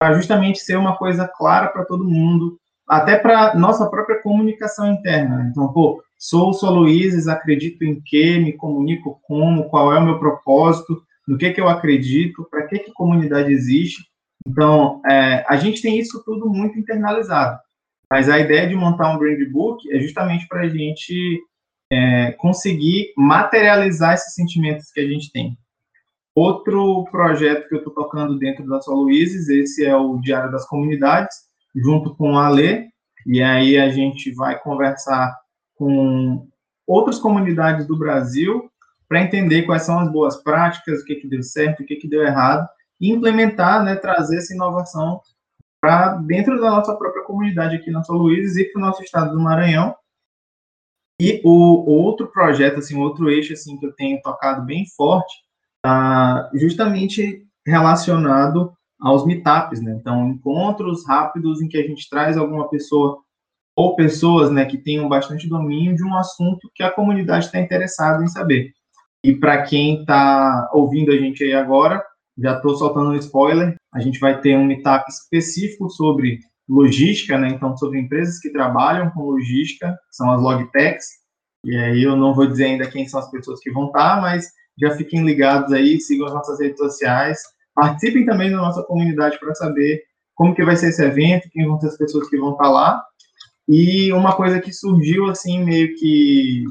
para 0.00 0.14
justamente 0.14 0.60
ser 0.60 0.78
uma 0.78 0.96
coisa 0.96 1.28
clara 1.28 1.68
para 1.68 1.84
todo 1.84 2.08
mundo, 2.08 2.58
até 2.88 3.18
para 3.18 3.54
nossa 3.54 3.88
própria 3.88 4.22
comunicação 4.22 4.90
interna. 4.90 5.36
Né? 5.36 5.48
Então, 5.50 5.70
pô, 5.72 6.02
sou 6.18 6.48
o 6.48 6.52
Sua 6.54 6.70
Luizes, 6.70 7.28
acredito 7.28 7.84
em 7.84 8.00
quê, 8.00 8.38
me 8.38 8.54
comunico 8.54 9.20
como, 9.22 9.68
qual 9.68 9.92
é 9.92 9.98
o 9.98 10.04
meu 10.04 10.18
propósito, 10.18 11.02
no 11.28 11.36
que, 11.36 11.50
que 11.50 11.60
eu 11.60 11.68
acredito, 11.68 12.48
para 12.50 12.66
que, 12.66 12.78
que 12.78 12.92
comunidade 12.92 13.52
existe. 13.52 14.02
Então, 14.46 15.02
é, 15.08 15.44
a 15.46 15.56
gente 15.56 15.82
tem 15.82 15.98
isso 15.98 16.22
tudo 16.24 16.48
muito 16.48 16.78
internalizado. 16.78 17.60
Mas 18.10 18.28
a 18.28 18.38
ideia 18.38 18.66
de 18.66 18.74
montar 18.74 19.14
um 19.14 19.18
brand 19.18 19.38
book 19.52 19.88
é 19.92 20.00
justamente 20.00 20.48
para 20.48 20.62
a 20.62 20.68
gente 20.68 21.38
é, 21.92 22.32
conseguir 22.32 23.12
materializar 23.16 24.14
esses 24.14 24.34
sentimentos 24.34 24.90
que 24.90 25.00
a 25.00 25.06
gente 25.06 25.30
tem. 25.30 25.56
Outro 26.34 27.04
projeto 27.10 27.68
que 27.68 27.74
eu 27.74 27.78
estou 27.78 27.92
tocando 27.92 28.38
dentro 28.38 28.66
da 28.66 28.80
São 28.80 28.94
Luizes, 28.94 29.48
esse 29.48 29.84
é 29.84 29.96
o 29.96 30.18
Diário 30.18 30.52
das 30.52 30.66
Comunidades, 30.66 31.36
junto 31.74 32.14
com 32.14 32.38
a 32.38 32.48
Lê, 32.48 32.88
e 33.26 33.42
aí 33.42 33.78
a 33.78 33.90
gente 33.90 34.32
vai 34.32 34.58
conversar 34.58 35.36
com 35.74 36.46
outras 36.86 37.18
comunidades 37.18 37.86
do 37.86 37.98
Brasil 37.98 38.70
para 39.08 39.22
entender 39.22 39.62
quais 39.62 39.82
são 39.82 39.98
as 39.98 40.10
boas 40.10 40.42
práticas, 40.42 41.00
o 41.00 41.04
que, 41.04 41.16
que 41.16 41.28
deu 41.28 41.42
certo, 41.42 41.82
o 41.82 41.86
que, 41.86 41.96
que 41.96 42.08
deu 42.08 42.22
errado, 42.22 42.68
e 43.00 43.10
implementar, 43.10 43.82
né, 43.82 43.96
trazer 43.96 44.38
essa 44.38 44.54
inovação 44.54 45.20
para 45.80 46.14
dentro 46.16 46.60
da 46.60 46.70
nossa 46.70 46.94
própria 46.94 47.24
comunidade 47.24 47.74
aqui 47.74 47.90
na 47.90 48.04
São 48.04 48.16
Luís 48.16 48.56
e 48.56 48.64
para 48.64 48.78
o 48.78 48.84
nosso 48.84 49.02
estado 49.02 49.32
do 49.32 49.40
Maranhão. 49.40 49.96
E 51.20 51.40
o 51.44 51.90
outro 51.90 52.28
projeto, 52.28 52.78
assim, 52.78 52.96
outro 52.96 53.30
eixo 53.30 53.52
assim 53.52 53.78
que 53.78 53.86
eu 53.86 53.92
tenho 53.92 54.20
tocado 54.22 54.62
bem 54.64 54.86
forte, 54.96 55.34
tá 55.82 56.50
justamente 56.54 57.44
relacionado 57.66 58.72
aos 59.00 59.24
meetups, 59.24 59.80
né? 59.80 59.96
Então, 59.98 60.28
encontros 60.28 61.06
rápidos 61.06 61.62
em 61.62 61.68
que 61.68 61.78
a 61.78 61.82
gente 61.82 62.08
traz 62.08 62.36
alguma 62.36 62.68
pessoa 62.68 63.18
ou 63.76 63.96
pessoas, 63.96 64.50
né, 64.50 64.66
que 64.66 64.76
tenham 64.76 65.08
bastante 65.08 65.48
domínio 65.48 65.96
de 65.96 66.04
um 66.04 66.14
assunto 66.14 66.70
que 66.74 66.82
a 66.82 66.90
comunidade 66.90 67.46
está 67.46 67.58
interessada 67.58 68.22
em 68.22 68.28
saber. 68.28 68.72
E 69.24 69.34
para 69.34 69.62
quem 69.62 70.00
está 70.00 70.68
ouvindo 70.72 71.12
a 71.12 71.16
gente 71.16 71.42
aí 71.44 71.54
agora, 71.54 72.02
já 72.36 72.56
estou 72.56 72.76
soltando 72.76 73.10
um 73.10 73.16
spoiler, 73.16 73.76
a 73.94 74.00
gente 74.00 74.18
vai 74.18 74.40
ter 74.40 74.56
um 74.56 74.64
meetup 74.64 75.04
específico 75.08 75.88
sobre 75.88 76.40
logística, 76.68 77.38
né? 77.38 77.48
Então, 77.48 77.76
sobre 77.76 77.98
empresas 77.98 78.38
que 78.38 78.50
trabalham 78.50 79.10
com 79.10 79.22
logística, 79.22 79.98
são 80.10 80.30
as 80.30 80.40
logtechs. 80.40 81.06
E 81.64 81.76
aí 81.76 82.02
eu 82.02 82.16
não 82.16 82.34
vou 82.34 82.46
dizer 82.46 82.66
ainda 82.66 82.90
quem 82.90 83.06
são 83.06 83.20
as 83.20 83.30
pessoas 83.30 83.60
que 83.60 83.70
vão 83.70 83.86
estar, 83.86 84.20
mas 84.20 84.46
já 84.80 84.90
fiquem 84.96 85.24
ligados 85.24 85.72
aí, 85.72 86.00
sigam 86.00 86.26
as 86.26 86.34
nossas 86.34 86.60
redes 86.60 86.78
sociais, 86.78 87.38
participem 87.74 88.24
também 88.24 88.50
da 88.50 88.56
nossa 88.56 88.82
comunidade 88.82 89.38
para 89.38 89.54
saber 89.54 90.02
como 90.34 90.54
que 90.54 90.64
vai 90.64 90.76
ser 90.76 90.88
esse 90.88 91.04
evento, 91.04 91.50
quem 91.50 91.66
vão 91.66 91.78
ser 91.80 91.88
as 91.88 91.98
pessoas 91.98 92.28
que 92.28 92.38
vão 92.38 92.52
estar 92.52 92.68
lá. 92.68 93.02
E 93.68 94.12
uma 94.12 94.34
coisa 94.34 94.60
que 94.60 94.72
surgiu 94.72 95.26
assim 95.26 95.62
meio 95.62 95.94
que 95.94 96.64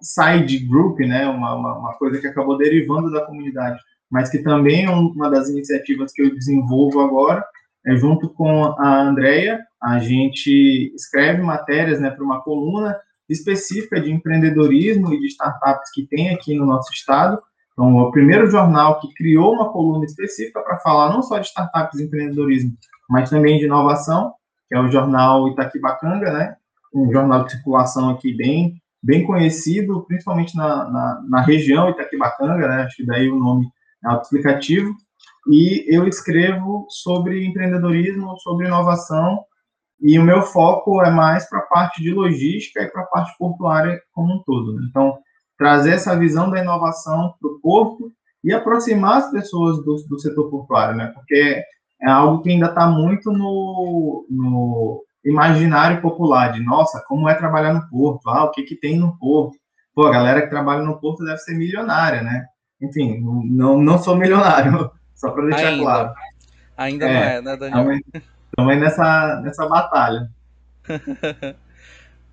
side 0.00 0.58
group, 0.66 1.00
né? 1.00 1.28
Uma, 1.28 1.54
uma, 1.54 1.78
uma 1.78 1.92
coisa 1.94 2.20
que 2.20 2.26
acabou 2.26 2.56
derivando 2.56 3.10
da 3.10 3.26
comunidade, 3.26 3.78
mas 4.10 4.30
que 4.30 4.38
também 4.38 4.86
é 4.86 4.90
uma 4.90 5.30
das 5.30 5.48
iniciativas 5.48 6.12
que 6.12 6.22
eu 6.22 6.34
desenvolvo 6.34 7.00
agora, 7.00 7.44
é, 7.86 7.96
junto 7.96 8.28
com 8.30 8.64
a 8.78 9.00
Andrea, 9.02 9.60
a 9.82 9.98
gente 9.98 10.92
escreve 10.94 11.42
matérias 11.42 12.00
né, 12.00 12.10
para 12.10 12.24
uma 12.24 12.42
coluna 12.42 12.96
específica 13.30 14.00
de 14.00 14.10
empreendedorismo 14.10 15.14
e 15.14 15.20
de 15.20 15.26
startups 15.28 15.90
que 15.92 16.06
tem 16.06 16.30
aqui 16.34 16.54
no 16.54 16.66
nosso 16.66 16.92
estado. 16.92 17.40
Então, 17.72 17.98
é 17.98 18.02
o 18.02 18.10
primeiro 18.10 18.50
jornal 18.50 19.00
que 19.00 19.12
criou 19.14 19.54
uma 19.54 19.72
coluna 19.72 20.04
específica 20.04 20.60
para 20.60 20.78
falar 20.80 21.12
não 21.12 21.22
só 21.22 21.38
de 21.38 21.46
startups 21.46 21.98
e 21.98 22.04
empreendedorismo, 22.04 22.72
mas 23.08 23.30
também 23.30 23.58
de 23.58 23.64
inovação, 23.64 24.34
que 24.68 24.74
é 24.74 24.80
o 24.80 24.90
jornal 24.90 25.48
Itaquibacanga, 25.48 26.32
né? 26.32 26.56
Um 26.92 27.10
jornal 27.10 27.44
de 27.44 27.52
circulação 27.52 28.10
aqui 28.10 28.36
bem, 28.36 28.74
bem 29.02 29.24
conhecido, 29.24 30.04
principalmente 30.06 30.56
na, 30.56 30.90
na, 30.90 31.24
na 31.28 31.40
região 31.42 31.88
Itaquibacanga, 31.88 32.68
né? 32.68 32.82
Acho 32.82 32.96
que 32.96 33.06
daí 33.06 33.30
o 33.30 33.38
nome 33.38 33.66
é 34.04 34.08
autoexplicativo 34.08 34.94
e 35.48 35.86
eu 35.88 36.06
escrevo 36.06 36.86
sobre 36.88 37.44
empreendedorismo, 37.46 38.36
sobre 38.38 38.66
inovação, 38.66 39.44
e 40.02 40.18
o 40.18 40.22
meu 40.22 40.42
foco 40.42 41.02
é 41.02 41.10
mais 41.10 41.48
para 41.48 41.58
a 41.58 41.66
parte 41.66 42.02
de 42.02 42.12
logística 42.12 42.82
e 42.82 42.90
para 42.90 43.02
a 43.02 43.06
parte 43.06 43.36
portuária 43.38 44.00
como 44.12 44.34
um 44.34 44.42
todo. 44.42 44.74
Né? 44.74 44.86
Então, 44.88 45.18
trazer 45.58 45.92
essa 45.92 46.18
visão 46.18 46.50
da 46.50 46.60
inovação 46.60 47.34
para 47.40 47.50
o 47.50 47.60
porto 47.60 48.10
e 48.42 48.52
aproximar 48.52 49.18
as 49.18 49.30
pessoas 49.30 49.84
do, 49.84 49.96
do 50.08 50.18
setor 50.18 50.48
portuário, 50.50 50.96
né? 50.96 51.12
Porque 51.14 51.62
é 52.00 52.10
algo 52.10 52.42
que 52.42 52.48
ainda 52.48 52.66
está 52.66 52.86
muito 52.86 53.30
no, 53.30 54.26
no, 54.30 55.04
imaginário 55.22 56.00
popular 56.00 56.52
de, 56.52 56.64
nossa, 56.64 57.04
como 57.06 57.28
é 57.28 57.34
trabalhar 57.34 57.74
no 57.74 57.86
porto? 57.90 58.28
Ah, 58.30 58.44
o 58.44 58.50
que, 58.50 58.62
que 58.62 58.74
tem 58.74 58.98
no 58.98 59.18
porto? 59.18 59.58
Pô, 59.94 60.06
a 60.06 60.10
galera 60.10 60.40
que 60.40 60.48
trabalha 60.48 60.82
no 60.82 60.98
porto 60.98 61.24
deve 61.24 61.38
ser 61.38 61.54
milionária, 61.54 62.22
né? 62.22 62.46
Enfim, 62.80 63.20
não, 63.20 63.78
não 63.78 63.98
sou 63.98 64.16
milionário, 64.16 64.90
Só 65.14 65.30
para 65.32 65.44
deixar 65.44 65.68
Ainda. 65.68 65.82
claro. 65.82 66.14
Ainda 66.78 67.06
não 67.06 67.14
é, 67.14 67.42
né, 67.42 67.56
Daniel? 67.58 68.00
Aí 68.58 68.78
nessa, 68.78 69.40
nessa 69.42 69.66
batalha. 69.66 70.30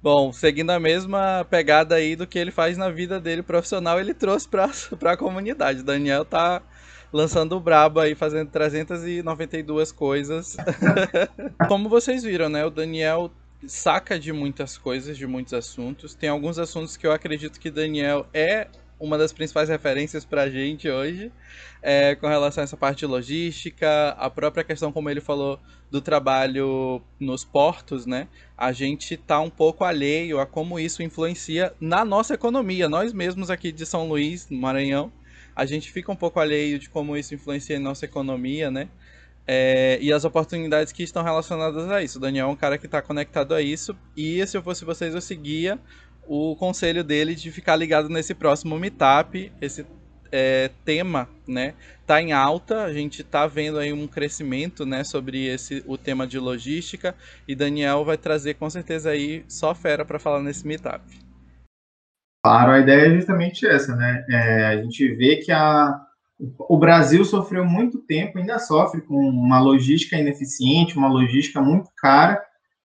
Bom, 0.01 0.31
seguindo 0.31 0.69
a 0.69 0.79
mesma 0.79 1.45
pegada 1.50 1.95
aí 1.95 2.15
do 2.15 2.27
que 2.27 2.38
ele 2.38 2.51
faz 2.51 2.77
na 2.77 2.89
vida 2.89 3.19
dele 3.19 3.41
profissional, 3.41 4.00
ele 4.00 4.13
trouxe 4.13 4.47
para 4.47 4.69
a 5.12 5.17
comunidade. 5.17 5.83
Daniel 5.83 6.24
tá 6.24 6.62
lançando 7.12 7.55
o 7.55 7.59
brabo 7.59 8.00
aí, 8.00 8.13
fazendo 8.13 8.50
392 8.50 9.91
coisas. 9.91 10.55
Como 11.67 11.89
vocês 11.89 12.24
viram, 12.24 12.47
né? 12.47 12.65
O 12.65 12.69
Daniel 12.69 13.31
saca 13.65 14.19
de 14.19 14.31
muitas 14.31 14.77
coisas, 14.77 15.17
de 15.17 15.25
muitos 15.25 15.53
assuntos. 15.53 16.13
Tem 16.13 16.29
alguns 16.29 16.59
assuntos 16.59 16.95
que 16.95 17.07
eu 17.07 17.12
acredito 17.12 17.59
que 17.59 17.71
Daniel 17.71 18.27
é 18.33 18.67
uma 19.00 19.18
das 19.18 19.32
principais 19.32 19.70
referências 19.70 20.25
para 20.25 20.44
a 20.44 20.50
gente 20.50 20.89
hoje 20.89 21.32
é, 21.82 22.16
com 22.16 22.27
relação 22.27 22.62
a 22.62 22.66
essa 22.66 22.77
parte 22.77 23.00
de 23.00 23.06
logística, 23.06 24.10
a 24.18 24.30
própria 24.30 24.63
questão, 24.63 24.92
como 24.92 25.10
ele 25.10 25.22
falou, 25.22 25.60
do 25.89 26.01
trabalho 26.01 27.01
nos 27.20 27.46
portos, 27.46 28.06
né? 28.06 28.27
A 28.58 28.72
gente 28.72 29.16
tá 29.16 29.39
um 29.39 29.50
pouco 29.50 29.84
alheio 29.86 30.39
a 30.39 30.46
como 30.46 30.80
isso 30.80 31.01
influencia 31.01 31.74
na 31.80 32.04
nossa 32.04 32.34
economia. 32.34 32.89
Nós 32.89 33.13
mesmos 33.13 33.50
aqui 33.50 33.72
de 33.72 33.86
São 33.86 34.08
Luís, 34.08 34.50
no 34.50 34.58
Maranhão, 34.58 35.12
a 35.56 35.66
gente 35.66 35.92
fica 35.92 36.12
um 36.12 36.16
pouco 36.16 36.39
alheio 36.39 36.77
de 36.77 36.89
como 36.89 37.16
isso 37.16 37.34
influencia 37.34 37.77
em 37.77 37.80
nossa 37.80 38.06
economia, 38.06 38.70
né? 38.70 38.89
É, 39.50 39.98
e 40.01 40.12
as 40.12 40.25
oportunidades 40.25 40.92
que 40.92 41.04
estão 41.04 41.24
relacionadas 41.24 41.89
a 41.89 42.04
isso. 42.04 42.18
O 42.18 42.22
Daniel 42.22 42.50
é 42.50 42.51
um 42.51 42.56
cara 42.56 42.77
que 42.77 42.86
está 42.86 43.01
conectado 43.01 43.56
a 43.56 43.62
isso. 43.62 43.96
E 44.16 44.46
se 44.46 44.58
eu 44.58 44.62
fosse 44.62 44.84
vocês, 44.84 45.16
eu 45.16 45.22
seguia 45.22 45.80
o 46.27 46.55
conselho 46.55 47.03
dele 47.03 47.36
de 47.36 47.51
ficar 47.51 47.75
ligado 47.75 48.10
nesse 48.10 48.34
próximo 48.34 48.77
meetup. 48.77 49.51
Esse 49.62 49.86
é, 50.31 50.69
tema, 50.84 51.27
né, 51.48 51.74
tá 52.05 52.22
em 52.22 52.34
alta. 52.34 52.84
A 52.84 52.93
gente 52.93 53.24
tá 53.24 53.48
vendo 53.48 53.79
aí 53.79 53.93
um 53.93 54.07
crescimento, 54.07 54.86
né, 54.86 55.03
sobre 55.03 55.46
esse 55.46 55.84
o 55.88 55.98
tema 55.98 56.27
de 56.27 56.39
logística 56.39 57.15
e 57.48 57.55
Daniel 57.55 58.03
vai 58.03 58.17
trazer 58.17 58.55
com 58.55 58.69
certeza 58.69 59.10
aí 59.10 59.43
só 59.48 59.74
fera 59.74 60.05
para 60.05 60.19
falar 60.19 60.41
nesse 60.41 60.67
meetup. 60.67 61.03
Claro, 62.43 62.72
a 62.72 62.79
ideia 62.79 63.07
é 63.07 63.15
justamente 63.15 63.65
essa, 63.65 63.96
né? 63.96 64.25
É, 64.29 64.65
a 64.67 64.81
gente 64.81 65.05
vê 65.15 65.38
que 65.38 65.51
a, 65.51 66.00
o 66.39 66.77
Brasil 66.77 67.25
sofreu 67.25 67.65
muito 67.65 68.00
tempo, 68.00 68.38
ainda 68.38 68.60
sofre 68.60 69.01
com 69.01 69.15
uma 69.15 69.60
logística 69.60 70.15
ineficiente, 70.15 70.98
uma 70.98 71.10
logística 71.10 71.62
muito 71.62 71.89
cara. 71.98 72.41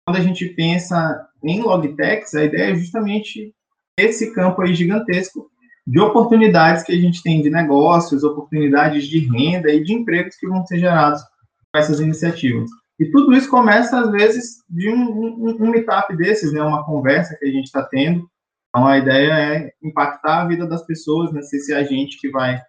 Quando 0.05 0.17
a 0.17 0.21
gente 0.21 0.45
pensa 0.49 1.27
em 1.43 1.61
logtechs, 1.61 2.35
a 2.35 2.43
ideia 2.43 2.71
é 2.71 2.75
justamente 2.75 3.53
esse 3.97 4.33
campo 4.33 4.61
aí 4.61 4.75
gigantesco 4.75 5.49
de 5.87 5.99
oportunidades 5.99 6.83
que 6.83 6.91
a 6.91 6.99
gente 6.99 7.23
tem 7.23 7.41
de 7.41 7.49
negócios, 7.49 8.23
oportunidades 8.23 9.05
de 9.07 9.19
renda 9.19 9.71
e 9.71 9.83
de 9.83 9.93
empregos 9.93 10.35
que 10.35 10.47
vão 10.47 10.65
ser 10.65 10.79
gerados 10.79 11.21
com 11.21 11.79
essas 11.79 11.99
iniciativas. 11.99 12.69
E 12.99 13.05
tudo 13.11 13.33
isso 13.33 13.49
começa, 13.49 13.99
às 13.99 14.11
vezes, 14.11 14.63
de 14.69 14.89
um, 14.89 15.09
um, 15.11 15.57
um 15.59 15.71
meetup 15.71 16.15
desses, 16.15 16.53
né, 16.53 16.61
uma 16.61 16.85
conversa 16.85 17.35
que 17.37 17.45
a 17.45 17.51
gente 17.51 17.65
está 17.65 17.83
tendo. 17.83 18.29
Então, 18.69 18.87
a 18.87 18.97
ideia 18.97 19.33
é 19.33 19.71
impactar 19.83 20.41
a 20.41 20.47
vida 20.47 20.67
das 20.67 20.85
pessoas, 20.85 21.31
né, 21.31 21.41
ser 21.41 21.57
esse 21.57 21.73
agente 21.73 22.19
que 22.19 22.29
vai, 22.29 22.61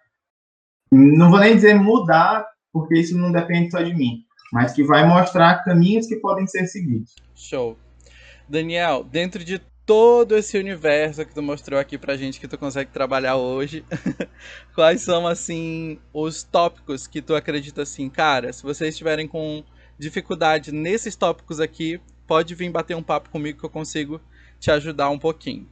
não 0.91 1.29
vou 1.29 1.39
nem 1.39 1.55
dizer 1.55 1.75
mudar, 1.75 2.45
porque 2.73 2.99
isso 2.99 3.17
não 3.17 3.31
depende 3.31 3.71
só 3.71 3.81
de 3.81 3.93
mim, 3.93 4.23
mas 4.51 4.73
que 4.73 4.83
vai 4.83 5.07
mostrar 5.07 5.63
caminhos 5.63 6.07
que 6.07 6.17
podem 6.17 6.47
ser 6.47 6.65
seguidos. 6.67 7.15
Show. 7.37 7.77
Daniel, 8.49 9.03
dentro 9.03 9.43
de 9.43 9.59
todo 9.85 10.35
esse 10.35 10.57
universo 10.57 11.25
que 11.25 11.33
tu 11.33 11.41
mostrou 11.41 11.79
aqui 11.79 11.97
pra 11.97 12.17
gente 12.17 12.39
que 12.39 12.47
tu 12.47 12.57
consegue 12.57 12.91
trabalhar 12.91 13.37
hoje, 13.37 13.85
quais 14.75 15.01
são, 15.01 15.25
assim, 15.25 15.99
os 16.13 16.43
tópicos 16.43 17.07
que 17.07 17.21
tu 17.21 17.33
acredita 17.35 17.83
assim, 17.83 18.09
cara, 18.09 18.51
se 18.51 18.63
vocês 18.63 18.89
estiverem 18.89 19.27
com 19.27 19.63
dificuldade 19.97 20.73
nesses 20.73 21.15
tópicos 21.15 21.59
aqui, 21.59 22.01
pode 22.27 22.53
vir 22.53 22.69
bater 22.69 22.95
um 22.95 23.03
papo 23.03 23.29
comigo 23.29 23.59
que 23.59 23.65
eu 23.65 23.69
consigo 23.69 24.19
te 24.59 24.69
ajudar 24.71 25.09
um 25.09 25.19
pouquinho. 25.19 25.67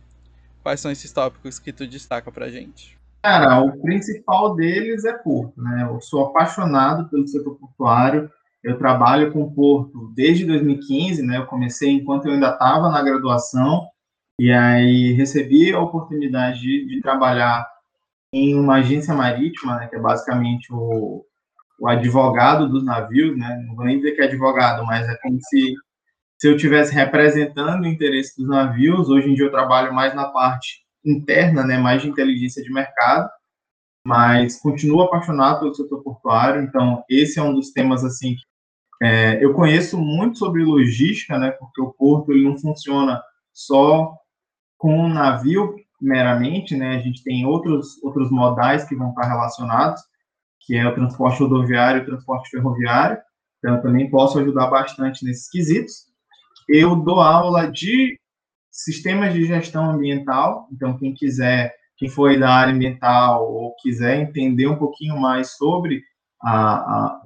Quais 0.63 0.79
são 0.79 0.91
esses 0.91 1.11
tópicos 1.11 1.59
que 1.59 1.73
tu 1.73 1.85
destaca 1.85 2.31
pra 2.31 2.49
gente? 2.49 2.97
Cara, 3.21 3.59
o 3.61 3.81
principal 3.81 4.55
deles 4.55 5.03
é 5.03 5.13
Porto, 5.13 5.61
né? 5.61 5.87
Eu 5.89 5.99
sou 5.99 6.27
apaixonado 6.27 7.09
pelo 7.09 7.27
setor 7.27 7.55
portuário, 7.55 8.31
eu 8.65 8.79
trabalho 8.79 9.31
com 9.31 9.53
Porto 9.53 10.11
desde 10.15 10.43
2015, 10.43 11.21
né? 11.21 11.37
Eu 11.37 11.45
comecei 11.45 11.91
enquanto 11.91 12.25
eu 12.25 12.33
ainda 12.33 12.49
estava 12.49 12.89
na 12.89 13.03
graduação, 13.03 13.87
e 14.39 14.51
aí 14.51 15.13
recebi 15.13 15.71
a 15.71 15.79
oportunidade 15.79 16.61
de, 16.61 16.87
de 16.87 16.99
trabalhar 16.99 17.63
em 18.33 18.55
uma 18.55 18.77
agência 18.77 19.13
marítima, 19.13 19.77
né, 19.77 19.87
que 19.87 19.95
é 19.95 19.99
basicamente 19.99 20.67
o, 20.73 21.23
o 21.79 21.87
advogado 21.87 22.67
dos 22.67 22.83
navios, 22.83 23.37
né? 23.37 23.63
Não 23.67 23.75
vou 23.75 23.85
nem 23.85 23.97
dizer 23.97 24.13
que 24.13 24.21
é 24.21 24.25
advogado, 24.25 24.83
mas 24.83 25.07
é 25.07 25.15
como 25.21 25.37
se, 25.41 25.75
se 26.39 26.47
eu 26.47 26.55
estivesse 26.55 26.91
representando 26.91 27.83
o 27.83 27.87
interesse 27.87 28.35
dos 28.35 28.49
navios. 28.49 29.09
Hoje 29.09 29.29
em 29.29 29.35
dia 29.35 29.45
eu 29.45 29.51
trabalho 29.51 29.93
mais 29.93 30.15
na 30.15 30.29
parte 30.29 30.83
interna, 31.05 31.63
né? 31.63 31.77
Mais 31.77 32.01
de 32.01 32.09
inteligência 32.09 32.63
de 32.63 32.73
mercado, 32.73 33.29
mas 34.07 34.59
continuo 34.59 35.03
apaixonado 35.03 35.59
pelo 35.59 35.75
setor 35.75 36.01
portuário. 36.01 36.63
Então 36.63 37.03
esse 37.07 37.39
é 37.39 37.43
um 37.43 37.53
dos 37.53 37.71
temas 37.71 38.03
assim 38.03 38.35
é, 39.01 39.43
eu 39.43 39.53
conheço 39.53 39.97
muito 39.97 40.37
sobre 40.37 40.63
logística, 40.63 41.37
né, 41.37 41.51
porque 41.51 41.81
o 41.81 41.91
porto 41.91 42.31
ele 42.31 42.43
não 42.43 42.57
funciona 42.57 43.21
só 43.53 44.13
com 44.77 44.99
o 44.99 45.09
navio 45.09 45.75
meramente, 46.01 46.75
né? 46.75 46.95
A 46.95 46.99
gente 46.99 47.23
tem 47.23 47.45
outros, 47.45 48.01
outros 48.03 48.29
modais 48.29 48.83
que 48.83 48.95
vão 48.95 49.09
estar 49.09 49.27
relacionados, 49.27 50.01
que 50.61 50.75
é 50.75 50.87
o 50.87 50.93
transporte 50.93 51.41
rodoviário 51.41 51.99
e 51.99 52.03
o 52.03 52.05
transporte 52.05 52.49
ferroviário. 52.49 53.17
Então, 53.57 53.75
eu 53.75 53.81
também 53.81 54.09
posso 54.09 54.37
ajudar 54.39 54.67
bastante 54.67 55.23
nesses 55.25 55.49
quesitos. 55.49 56.05
Eu 56.67 56.95
dou 56.95 57.21
aula 57.21 57.71
de 57.71 58.19
sistemas 58.69 59.33
de 59.33 59.45
gestão 59.45 59.89
ambiental. 59.89 60.67
Então, 60.71 60.97
quem 60.97 61.13
quiser, 61.13 61.73
quem 61.97 62.09
for 62.09 62.37
da 62.37 62.49
área 62.49 62.73
ambiental 62.73 63.51
ou 63.51 63.75
quiser 63.81 64.19
entender 64.19 64.67
um 64.67 64.77
pouquinho 64.77 65.17
mais 65.17 65.55
sobre 65.55 66.03
a, 66.41 66.75
a 66.75 67.21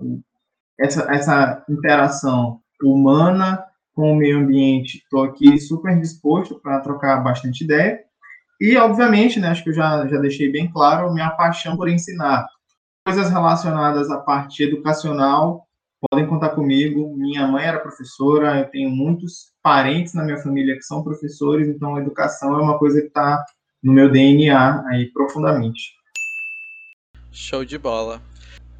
essa, 0.79 1.11
essa 1.13 1.63
interação 1.69 2.61
humana 2.81 3.63
com 3.93 4.13
o 4.13 4.15
meio 4.15 4.39
ambiente, 4.39 4.99
estou 4.99 5.23
aqui 5.23 5.59
super 5.59 5.99
disposto 5.99 6.59
para 6.59 6.79
trocar 6.79 7.21
bastante 7.21 7.65
ideia. 7.65 7.99
E, 8.59 8.77
obviamente, 8.77 9.39
né, 9.39 9.49
acho 9.49 9.63
que 9.63 9.69
eu 9.69 9.73
já, 9.73 10.07
já 10.07 10.17
deixei 10.17 10.51
bem 10.51 10.71
claro 10.71 11.13
minha 11.13 11.29
paixão 11.31 11.75
por 11.75 11.89
ensinar. 11.89 12.47
Coisas 13.05 13.29
relacionadas 13.29 14.09
à 14.09 14.17
parte 14.17 14.63
educacional, 14.63 15.65
podem 16.09 16.27
contar 16.27 16.49
comigo. 16.49 17.13
Minha 17.17 17.47
mãe 17.47 17.65
era 17.65 17.79
professora, 17.79 18.59
eu 18.59 18.69
tenho 18.69 18.89
muitos 18.89 19.51
parentes 19.61 20.13
na 20.13 20.23
minha 20.23 20.37
família 20.37 20.75
que 20.75 20.83
são 20.83 21.03
professores, 21.03 21.67
então 21.67 21.95
a 21.95 21.99
educação 21.99 22.57
é 22.57 22.61
uma 22.61 22.77
coisa 22.77 23.01
que 23.01 23.07
está 23.07 23.43
no 23.83 23.93
meu 23.93 24.09
DNA 24.09 24.83
aí 24.87 25.11
profundamente. 25.11 25.93
Show 27.31 27.65
de 27.65 27.77
bola. 27.77 28.21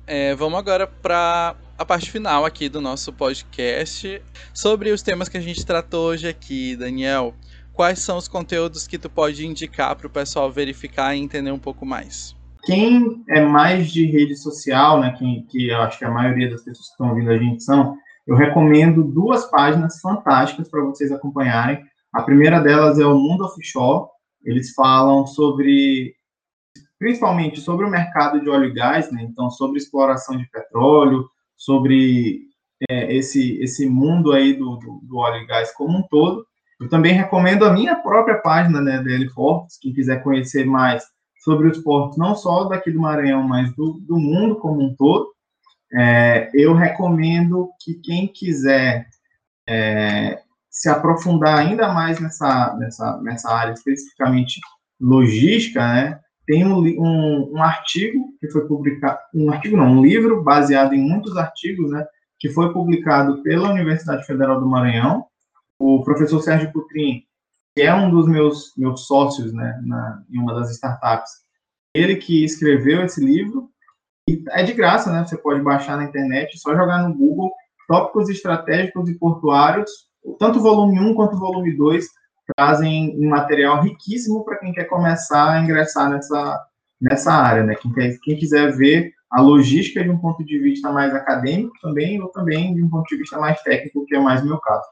É, 0.07 0.33
vamos 0.35 0.57
agora 0.57 0.87
para 0.87 1.55
a 1.79 1.85
parte 1.85 2.11
final 2.11 2.45
aqui 2.45 2.69
do 2.69 2.81
nosso 2.81 3.11
podcast 3.11 4.21
sobre 4.53 4.91
os 4.91 5.01
temas 5.01 5.29
que 5.29 5.37
a 5.37 5.41
gente 5.41 5.65
tratou 5.65 6.09
hoje 6.09 6.27
aqui, 6.27 6.75
Daniel 6.75 7.33
quais 7.79 7.99
são 7.99 8.17
os 8.17 8.27
conteúdos 8.27 8.85
que 8.85 8.97
tu 8.97 9.09
pode 9.09 9.47
indicar 9.47 9.95
para 9.95 10.05
o 10.05 10.09
pessoal 10.09 10.51
verificar 10.51 11.15
e 11.15 11.21
entender 11.21 11.49
um 11.49 11.57
pouco 11.57 11.85
mais? 11.85 12.35
Quem 12.65 13.23
é 13.29 13.39
mais 13.39 13.89
de 13.89 14.05
rede 14.05 14.35
social, 14.35 14.99
né, 14.99 15.15
quem, 15.17 15.43
que 15.43 15.69
eu 15.69 15.77
acho 15.77 15.97
que 15.97 16.03
a 16.03 16.11
maioria 16.11 16.49
das 16.49 16.61
pessoas 16.61 16.87
que 16.87 16.91
estão 16.91 17.07
ouvindo 17.07 17.31
a 17.31 17.37
gente 17.37 17.63
são, 17.63 17.95
eu 18.27 18.35
recomendo 18.35 19.01
duas 19.01 19.49
páginas 19.49 19.97
fantásticas 20.01 20.69
para 20.69 20.83
vocês 20.83 21.09
acompanharem. 21.09 21.81
A 22.11 22.21
primeira 22.21 22.59
delas 22.59 22.99
é 22.99 23.05
o 23.05 23.17
Mundo 23.17 23.45
Offshore. 23.45 24.09
Eles 24.43 24.73
falam 24.73 25.25
sobre, 25.25 26.13
principalmente 26.99 27.61
sobre 27.61 27.85
o 27.85 27.89
mercado 27.89 28.41
de 28.41 28.49
óleo 28.49 28.65
e 28.65 28.73
gás, 28.73 29.09
né? 29.09 29.21
Então, 29.23 29.49
sobre 29.49 29.77
exploração 29.77 30.35
de 30.35 30.45
petróleo, 30.49 31.29
sobre 31.59 32.47
é, 32.89 33.13
esse, 33.13 33.61
esse 33.61 33.85
mundo 33.85 34.31
aí 34.31 34.53
do, 34.53 34.77
do, 34.77 35.01
do 35.03 35.17
óleo 35.17 35.43
e 35.43 35.45
gás 35.45 35.71
como 35.73 35.97
um 35.97 36.01
todo. 36.03 36.47
Eu 36.79 36.87
também 36.87 37.13
recomendo 37.13 37.65
a 37.65 37.73
minha 37.73 37.97
própria 37.97 38.37
página, 38.37 38.79
né, 38.79 39.03
da 39.03 39.33
Fortes, 39.33 39.77
quem 39.77 39.93
quiser 39.93 40.23
conhecer 40.23 40.65
mais 40.65 41.03
sobre 41.43 41.67
os 41.67 41.77
portos, 41.79 42.17
não 42.17 42.33
só 42.35 42.63
daqui 42.63 42.89
do 42.89 43.01
Maranhão, 43.01 43.43
mas 43.43 43.73
do, 43.75 43.99
do 44.07 44.17
mundo 44.17 44.55
como 44.55 44.81
um 44.81 44.95
todo. 44.95 45.29
É, 45.93 46.49
eu 46.53 46.73
recomendo 46.73 47.69
que 47.81 47.95
quem 47.95 48.27
quiser 48.27 49.07
é, 49.67 50.41
se 50.69 50.87
aprofundar 50.87 51.57
ainda 51.57 51.91
mais 51.91 52.19
nessa, 52.19 52.75
nessa, 52.77 53.21
nessa 53.21 53.51
área, 53.51 53.73
especificamente 53.73 54.61
logística, 55.01 55.81
né, 55.81 56.19
tem 56.49 56.65
um, 56.65 56.79
um, 56.79 57.51
um, 57.53 57.61
artigo 57.61 58.33
que 58.41 58.49
foi 58.49 58.65
publicado, 58.65 59.19
um 59.35 59.51
artigo 59.51 59.77
não, 59.77 59.85
um 59.85 60.01
livro 60.01 60.41
baseado 60.41 60.95
em 60.95 60.99
muitos 60.99 61.37
artigos, 61.37 61.91
né, 61.91 62.03
que 62.39 62.49
foi 62.49 62.73
publicado 62.73 63.43
pela 63.43 63.69
Universidade 63.69 64.25
Federal 64.25 64.59
do 64.59 64.65
Maranhão, 64.65 65.27
o 65.77 66.03
professor 66.03 66.41
Sérgio 66.41 66.71
Putrin, 66.71 67.21
que 67.75 67.83
é 67.83 67.93
um 67.93 68.09
dos 68.09 68.27
meus, 68.27 68.73
meus 68.75 69.05
sócios 69.05 69.53
né, 69.53 69.79
na, 69.85 70.23
em 70.27 70.39
uma 70.39 70.55
das 70.55 70.71
startups, 70.71 71.29
ele 71.93 72.15
que 72.15 72.43
escreveu 72.43 73.03
esse 73.03 73.23
livro, 73.23 73.69
e 74.27 74.43
é 74.49 74.63
de 74.63 74.73
graça, 74.73 75.11
né? 75.11 75.23
Você 75.25 75.37
pode 75.37 75.61
baixar 75.61 75.97
na 75.97 76.05
internet, 76.05 76.57
só 76.57 76.75
jogar 76.75 77.07
no 77.07 77.15
Google 77.15 77.51
tópicos 77.87 78.27
estratégicos 78.27 79.07
e 79.07 79.17
portuários, 79.19 79.89
tanto 80.39 80.59
volume 80.59 80.99
1 80.99 81.13
quanto 81.13 81.37
volume 81.37 81.75
2 81.75 82.07
trazem 82.55 83.15
um 83.17 83.29
material 83.29 83.81
riquíssimo 83.81 84.43
para 84.43 84.57
quem 84.57 84.73
quer 84.73 84.85
começar 84.85 85.51
a 85.51 85.61
ingressar 85.61 86.09
nessa, 86.09 86.65
nessa 87.01 87.31
área, 87.31 87.63
né? 87.63 87.75
Quem, 87.75 87.91
quer, 87.93 88.17
quem 88.21 88.37
quiser 88.37 88.75
ver 88.75 89.13
a 89.31 89.41
logística 89.41 90.03
de 90.03 90.09
um 90.09 90.17
ponto 90.17 90.43
de 90.43 90.57
vista 90.59 90.91
mais 90.91 91.13
acadêmico 91.13 91.73
também, 91.81 92.21
ou 92.21 92.29
também 92.29 92.73
de 92.73 92.83
um 92.83 92.89
ponto 92.89 93.05
de 93.07 93.17
vista 93.17 93.37
mais 93.37 93.61
técnico, 93.61 94.05
que 94.05 94.15
é 94.15 94.19
mais 94.19 94.41
o 94.41 94.45
meu 94.45 94.57
caso. 94.57 94.87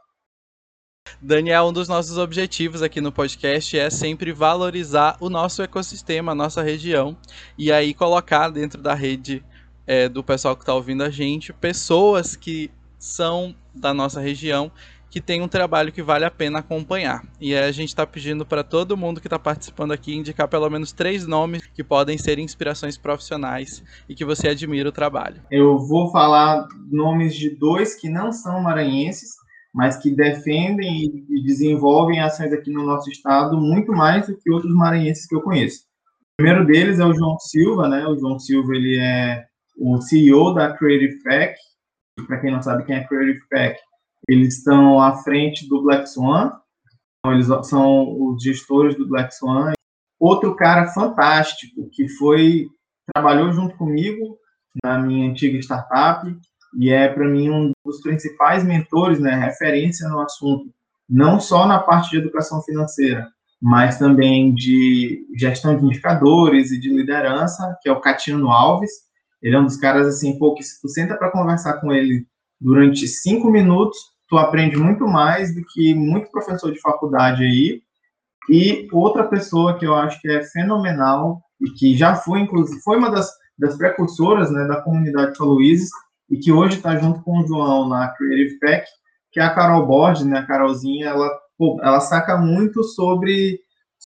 Daniel, 1.21 1.67
um 1.67 1.73
dos 1.73 1.87
nossos 1.87 2.17
objetivos 2.17 2.81
aqui 2.81 3.01
no 3.01 3.11
podcast 3.11 3.79
é 3.79 3.89
sempre 3.89 4.31
valorizar 4.31 5.17
o 5.19 5.29
nosso 5.29 5.63
ecossistema, 5.63 6.33
a 6.33 6.35
nossa 6.35 6.61
região, 6.61 7.17
e 7.57 7.71
aí 7.71 7.93
colocar 7.93 8.49
dentro 8.49 8.81
da 8.81 8.93
rede 8.93 9.43
é, 9.87 10.07
do 10.07 10.23
pessoal 10.23 10.55
que 10.55 10.63
está 10.63 10.73
ouvindo 10.73 11.03
a 11.03 11.09
gente 11.09 11.53
pessoas 11.53 12.35
que 12.35 12.69
são 12.99 13.55
da 13.73 13.93
nossa 13.93 14.19
região 14.19 14.71
que 15.09 15.21
tem 15.21 15.41
um 15.41 15.47
trabalho 15.47 15.91
que 15.91 16.01
vale 16.01 16.25
a 16.25 16.31
pena 16.31 16.59
acompanhar. 16.59 17.23
E 17.39 17.55
a 17.55 17.71
gente 17.71 17.89
está 17.89 18.05
pedindo 18.05 18.45
para 18.45 18.63
todo 18.63 18.97
mundo 18.97 19.21
que 19.21 19.27
está 19.27 19.39
participando 19.39 19.91
aqui 19.91 20.15
indicar 20.15 20.47
pelo 20.47 20.69
menos 20.69 20.91
três 20.91 21.25
nomes 21.25 21.65
que 21.67 21.83
podem 21.83 22.17
ser 22.17 22.39
inspirações 22.39 22.97
profissionais 22.97 23.83
e 24.07 24.15
que 24.15 24.25
você 24.25 24.49
admira 24.49 24.89
o 24.89 24.91
trabalho. 24.91 25.41
Eu 25.49 25.79
vou 25.79 26.11
falar 26.11 26.67
nomes 26.91 27.35
de 27.35 27.49
dois 27.49 27.95
que 27.95 28.09
não 28.09 28.31
são 28.31 28.61
maranhenses, 28.61 29.31
mas 29.73 29.97
que 29.97 30.09
defendem 30.09 31.25
e 31.29 31.43
desenvolvem 31.43 32.19
ações 32.19 32.51
aqui 32.51 32.71
no 32.71 32.83
nosso 32.83 33.09
estado 33.09 33.57
muito 33.57 33.91
mais 33.91 34.27
do 34.27 34.35
que 34.35 34.51
outros 34.51 34.73
maranhenses 34.73 35.27
que 35.27 35.35
eu 35.35 35.41
conheço. 35.41 35.81
O 36.39 36.43
primeiro 36.43 36.65
deles 36.65 36.99
é 36.99 37.05
o 37.05 37.13
João 37.13 37.37
Silva, 37.39 37.87
né? 37.87 38.05
O 38.07 38.17
João 38.17 38.37
Silva 38.37 38.75
ele 38.75 38.99
é 38.99 39.45
o 39.77 40.01
CEO 40.01 40.53
da 40.53 40.73
Creative 40.73 41.21
Pack. 41.23 41.55
Para 42.25 42.39
quem 42.39 42.51
não 42.51 42.61
sabe 42.61 42.83
quem 42.83 42.95
é 42.95 43.03
Creative 43.03 43.39
Pack, 43.49 43.79
eles 44.27 44.57
estão 44.57 45.01
à 45.01 45.15
frente 45.17 45.67
do 45.67 45.81
Black 45.81 46.07
Swan. 46.09 46.51
Então, 47.19 47.33
eles 47.33 47.47
são 47.67 48.21
os 48.21 48.43
gestores 48.43 48.95
do 48.95 49.07
Black 49.07 49.33
Swan. 49.33 49.73
Outro 50.19 50.55
cara 50.55 50.87
fantástico 50.87 51.89
que 51.91 52.09
foi 52.09 52.67
trabalhou 53.13 53.51
junto 53.53 53.77
comigo 53.77 54.37
na 54.83 54.99
minha 54.99 55.29
antiga 55.29 55.57
startup 55.59 56.27
e 56.77 56.89
é 56.89 57.07
para 57.07 57.27
mim 57.27 57.49
um 57.49 57.71
dos 57.85 58.01
principais 58.01 58.63
mentores, 58.63 59.19
né, 59.19 59.33
referência 59.33 60.07
no 60.09 60.19
assunto, 60.19 60.73
não 61.09 61.39
só 61.39 61.65
na 61.65 61.79
parte 61.79 62.11
de 62.11 62.17
educação 62.17 62.61
financeira, 62.61 63.27
mas 63.61 63.97
também 63.97 64.53
de 64.53 65.25
gestão 65.35 65.77
de 65.77 65.85
indicadores 65.85 66.71
e 66.71 66.79
de 66.79 66.89
liderança, 66.89 67.77
que 67.81 67.89
é 67.89 67.91
o 67.91 68.01
Catino 68.01 68.51
Alves. 68.51 68.91
Ele 69.41 69.55
é 69.55 69.59
um 69.59 69.65
dos 69.65 69.77
caras 69.77 70.07
assim, 70.07 70.37
pô, 70.37 70.53
que 70.53 70.63
se 70.63 70.79
tu 70.81 70.89
senta 70.89 71.15
para 71.15 71.31
conversar 71.31 71.79
com 71.79 71.91
ele 71.91 72.27
durante 72.59 73.07
cinco 73.07 73.49
minutos, 73.49 73.97
tu 74.27 74.37
aprende 74.37 74.77
muito 74.77 75.07
mais 75.07 75.53
do 75.55 75.63
que 75.65 75.93
muito 75.93 76.31
professor 76.31 76.71
de 76.71 76.79
faculdade 76.79 77.43
aí. 77.43 77.81
E 78.49 78.87
outra 78.91 79.25
pessoa 79.25 79.77
que 79.77 79.85
eu 79.85 79.95
acho 79.95 80.21
que 80.21 80.29
é 80.29 80.43
fenomenal 80.43 81.41
e 81.59 81.69
que 81.71 81.95
já 81.95 82.15
foi, 82.15 82.39
inclusive, 82.39 82.81
foi 82.81 82.97
uma 82.97 83.09
das, 83.09 83.31
das 83.57 83.77
precursoras 83.77 84.51
né, 84.51 84.65
da 84.65 84.81
comunidade 84.81 85.37
Luizes, 85.39 85.89
e 86.29 86.37
que 86.37 86.51
hoje 86.51 86.77
está 86.77 86.95
junto 86.97 87.21
com 87.21 87.39
o 87.39 87.47
João 87.47 87.87
na 87.87 88.09
Creative 88.09 88.59
Pack, 88.59 88.85
que 89.31 89.39
é 89.39 89.43
a 89.43 89.53
Carol 89.53 89.85
Borges, 89.85 90.25
né? 90.25 90.39
A 90.39 90.45
Carolzinha, 90.45 91.07
ela, 91.07 91.29
pô, 91.57 91.79
ela 91.81 91.99
saca 91.99 92.37
muito 92.37 92.83
sobre 92.83 93.59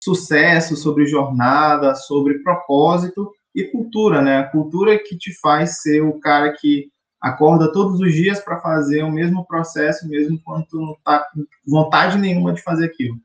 sucesso, 0.04 0.76
sobre 0.76 1.06
jornada, 1.06 1.96
sobre 1.96 2.40
propósito 2.40 3.32
e 3.54 3.66
cultura, 3.66 4.22
né? 4.22 4.40
A 4.40 4.48
cultura 4.48 4.98
que 4.98 5.18
te 5.18 5.38
faz 5.40 5.82
ser 5.82 6.02
o 6.02 6.20
cara 6.20 6.54
que 6.54 6.90
acorda 7.22 7.72
todos 7.72 8.00
os 8.00 8.14
dias 8.14 8.40
para 8.40 8.62
fazer 8.62 9.04
o 9.04 9.12
mesmo 9.12 9.46
processo, 9.46 10.08
mesmo 10.08 10.40
quando 10.44 10.66
tu 10.68 10.78
não 10.78 10.96
tá 11.04 11.28
com 11.34 11.44
vontade 11.68 12.18
nenhuma 12.18 12.54
de 12.54 12.62
fazer 12.62 12.86
aquilo. 12.86 13.18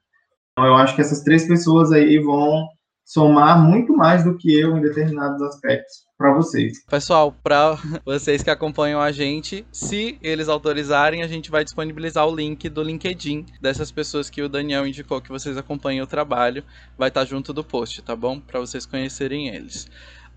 Então, 0.52 0.66
eu 0.66 0.74
acho 0.74 0.94
que 0.94 1.00
essas 1.00 1.22
três 1.22 1.46
pessoas 1.46 1.92
aí 1.92 2.18
vão 2.18 2.68
somar 3.04 3.60
muito 3.60 3.94
mais 3.94 4.24
do 4.24 4.36
que 4.36 4.58
eu 4.58 4.76
em 4.76 4.80
determinados 4.80 5.42
aspectos 5.42 6.04
para 6.16 6.32
vocês. 6.34 6.84
Pessoal, 6.84 7.34
para 7.42 7.76
vocês 8.06 8.42
que 8.42 8.50
acompanham 8.50 9.00
a 9.00 9.10
gente, 9.10 9.66
se 9.72 10.18
eles 10.22 10.48
autorizarem, 10.48 11.22
a 11.22 11.26
gente 11.26 11.50
vai 11.50 11.64
disponibilizar 11.64 12.26
o 12.26 12.34
link 12.34 12.68
do 12.68 12.82
LinkedIn 12.82 13.46
dessas 13.60 13.90
pessoas 13.90 14.30
que 14.30 14.40
o 14.40 14.48
Daniel 14.48 14.86
indicou 14.86 15.20
que 15.20 15.28
vocês 15.28 15.56
acompanhem 15.56 16.00
o 16.00 16.06
trabalho, 16.06 16.64
vai 16.96 17.08
estar 17.08 17.22
tá 17.22 17.26
junto 17.26 17.52
do 17.52 17.64
post, 17.64 18.02
tá 18.02 18.14
bom? 18.14 18.40
Para 18.40 18.60
vocês 18.60 18.86
conhecerem 18.86 19.48
eles. 19.48 19.88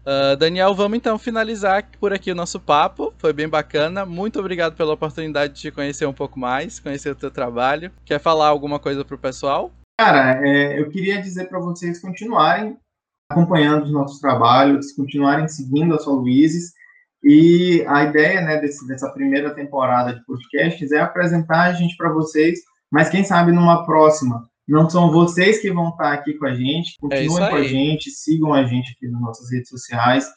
Uh, 0.05 0.35
Daniel, 0.37 0.75
vamos 0.75 0.97
então 0.97 1.17
finalizar 1.17 1.83
por 1.99 2.13
aqui 2.13 2.31
o 2.31 2.35
nosso 2.35 2.59
papo. 2.59 3.11
Foi 3.17 3.33
bem 3.33 3.49
bacana. 3.49 4.05
Muito 4.05 4.39
obrigado 4.39 4.75
pela 4.75 4.93
oportunidade 4.93 5.53
de 5.53 5.61
te 5.61 5.71
conhecer 5.71 6.05
um 6.05 6.13
pouco 6.13 6.39
mais, 6.39 6.79
conhecer 6.79 7.09
o 7.09 7.15
teu 7.15 7.31
trabalho. 7.31 7.91
Quer 8.05 8.19
falar 8.19 8.47
alguma 8.47 8.79
coisa 8.79 9.03
pro 9.03 9.17
pessoal? 9.17 9.71
Cara, 9.99 10.47
é, 10.47 10.79
eu 10.79 10.89
queria 10.89 11.19
dizer 11.21 11.49
para 11.49 11.59
vocês 11.59 11.99
continuarem 11.99 12.77
acompanhando 13.31 13.85
os 13.85 13.91
nossos 13.91 14.19
trabalhos, 14.19 14.91
continuarem 14.91 15.47
seguindo 15.47 15.95
a 15.95 15.99
São 15.99 16.13
Luizes. 16.15 16.73
E 17.23 17.83
a 17.87 18.03
ideia 18.03 18.41
né, 18.41 18.61
desse, 18.61 18.87
dessa 18.87 19.09
primeira 19.09 19.55
temporada 19.55 20.13
de 20.13 20.23
podcasts 20.25 20.91
é 20.91 20.99
apresentar 20.99 21.63
a 21.63 21.73
gente 21.73 21.97
para 21.97 22.13
vocês, 22.13 22.59
mas 22.91 23.09
quem 23.09 23.23
sabe 23.23 23.51
numa 23.51 23.83
próxima, 23.83 24.47
Não 24.67 24.89
são 24.89 25.11
vocês 25.11 25.59
que 25.59 25.71
vão 25.71 25.89
estar 25.89 26.13
aqui 26.13 26.33
com 26.33 26.45
a 26.45 26.55
gente. 26.55 26.95
Continuem 26.99 27.43
é 27.43 27.49
com 27.49 27.55
a 27.55 27.63
gente, 27.63 28.09
sigam 28.09 28.53
a 28.53 28.63
gente 28.63 28.93
aqui 28.93 29.07
nas 29.07 29.21
nossas 29.21 29.51
redes 29.51 29.69
sociais. 29.69 30.27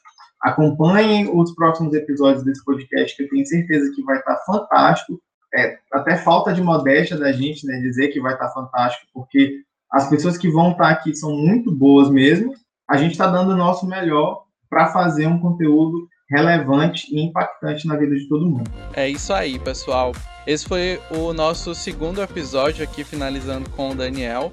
Acompanhem 0.42 1.30
os 1.34 1.54
próximos 1.54 1.94
episódios 1.94 2.44
desse 2.44 2.64
podcast, 2.64 3.16
que 3.16 3.22
eu 3.24 3.28
tenho 3.28 3.46
certeza 3.46 3.92
que 3.94 4.02
vai 4.02 4.18
estar 4.18 4.36
fantástico. 4.44 5.20
É, 5.54 5.78
até 5.92 6.16
falta 6.18 6.52
de 6.52 6.62
modéstia 6.62 7.16
da 7.16 7.32
gente, 7.32 7.66
né, 7.66 7.80
dizer 7.80 8.08
que 8.08 8.20
vai 8.20 8.34
estar 8.34 8.50
fantástico, 8.50 9.06
porque 9.14 9.62
as 9.90 10.08
pessoas 10.10 10.36
que 10.36 10.50
vão 10.50 10.72
estar 10.72 10.90
aqui 10.90 11.14
são 11.14 11.32
muito 11.34 11.74
boas 11.74 12.10
mesmo. 12.10 12.52
A 12.88 12.98
gente 12.98 13.12
está 13.12 13.26
dando 13.26 13.52
o 13.52 13.56
nosso 13.56 13.86
melhor 13.86 14.44
para 14.68 14.88
fazer 14.88 15.26
um 15.26 15.40
conteúdo 15.40 16.06
relevante 16.30 17.06
e 17.10 17.20
impactante 17.20 17.86
na 17.86 17.96
vida 17.96 18.14
de 18.14 18.28
todo 18.28 18.46
mundo. 18.46 18.70
É 18.92 19.08
isso 19.08 19.32
aí, 19.32 19.58
pessoal. 19.58 20.12
Esse 20.46 20.66
foi 20.66 21.00
o 21.10 21.32
nosso 21.32 21.74
segundo 21.74 22.22
episódio 22.22 22.84
aqui, 22.84 23.04
finalizando 23.04 23.68
com 23.70 23.90
o 23.90 23.94
Daniel. 23.94 24.52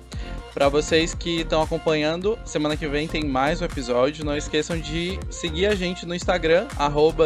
Para 0.53 0.69
vocês 0.69 1.13
que 1.13 1.41
estão 1.41 1.61
acompanhando, 1.61 2.39
semana 2.45 2.77
que 2.77 2.87
vem 2.87 3.09
tem 3.09 3.25
mais 3.25 3.61
um 3.61 3.65
episódio. 3.65 4.23
Não 4.23 4.37
esqueçam 4.37 4.79
de 4.79 5.19
seguir 5.29 5.65
a 5.65 5.75
gente 5.75 6.05
no 6.05 6.15
Instagram, 6.15 6.65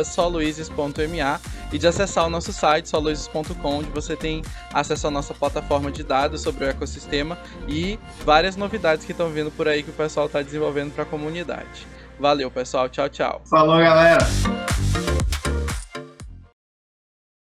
soluizes.ma 0.04 1.40
e 1.72 1.78
de 1.78 1.86
acessar 1.88 2.26
o 2.26 2.30
nosso 2.30 2.52
site, 2.52 2.90
soluizes.com, 2.90 3.78
onde 3.78 3.90
você 3.92 4.16
tem 4.16 4.42
acesso 4.74 5.06
à 5.06 5.12
nossa 5.12 5.36
plataforma 5.36 5.92
de 5.92 6.04
dados 6.04 6.42
sobre 6.42 6.66
o 6.66 6.70
ecossistema 6.70 7.38
e 7.68 8.00
várias 8.26 8.56
novidades 8.56 9.06
que 9.06 9.12
estão 9.12 9.30
vindo 9.30 9.52
por 9.52 9.68
aí 9.68 9.84
que 9.84 9.92
o 9.92 9.94
pessoal 9.94 10.26
está 10.26 10.42
desenvolvendo 10.42 10.92
para 10.92 11.04
a 11.04 11.06
comunidade. 11.06 11.86
Valeu, 12.20 12.52
pessoal. 12.52 12.90
Tchau, 12.90 13.10
tchau. 13.10 13.42
Falou, 13.50 13.78
galera. 13.78 14.20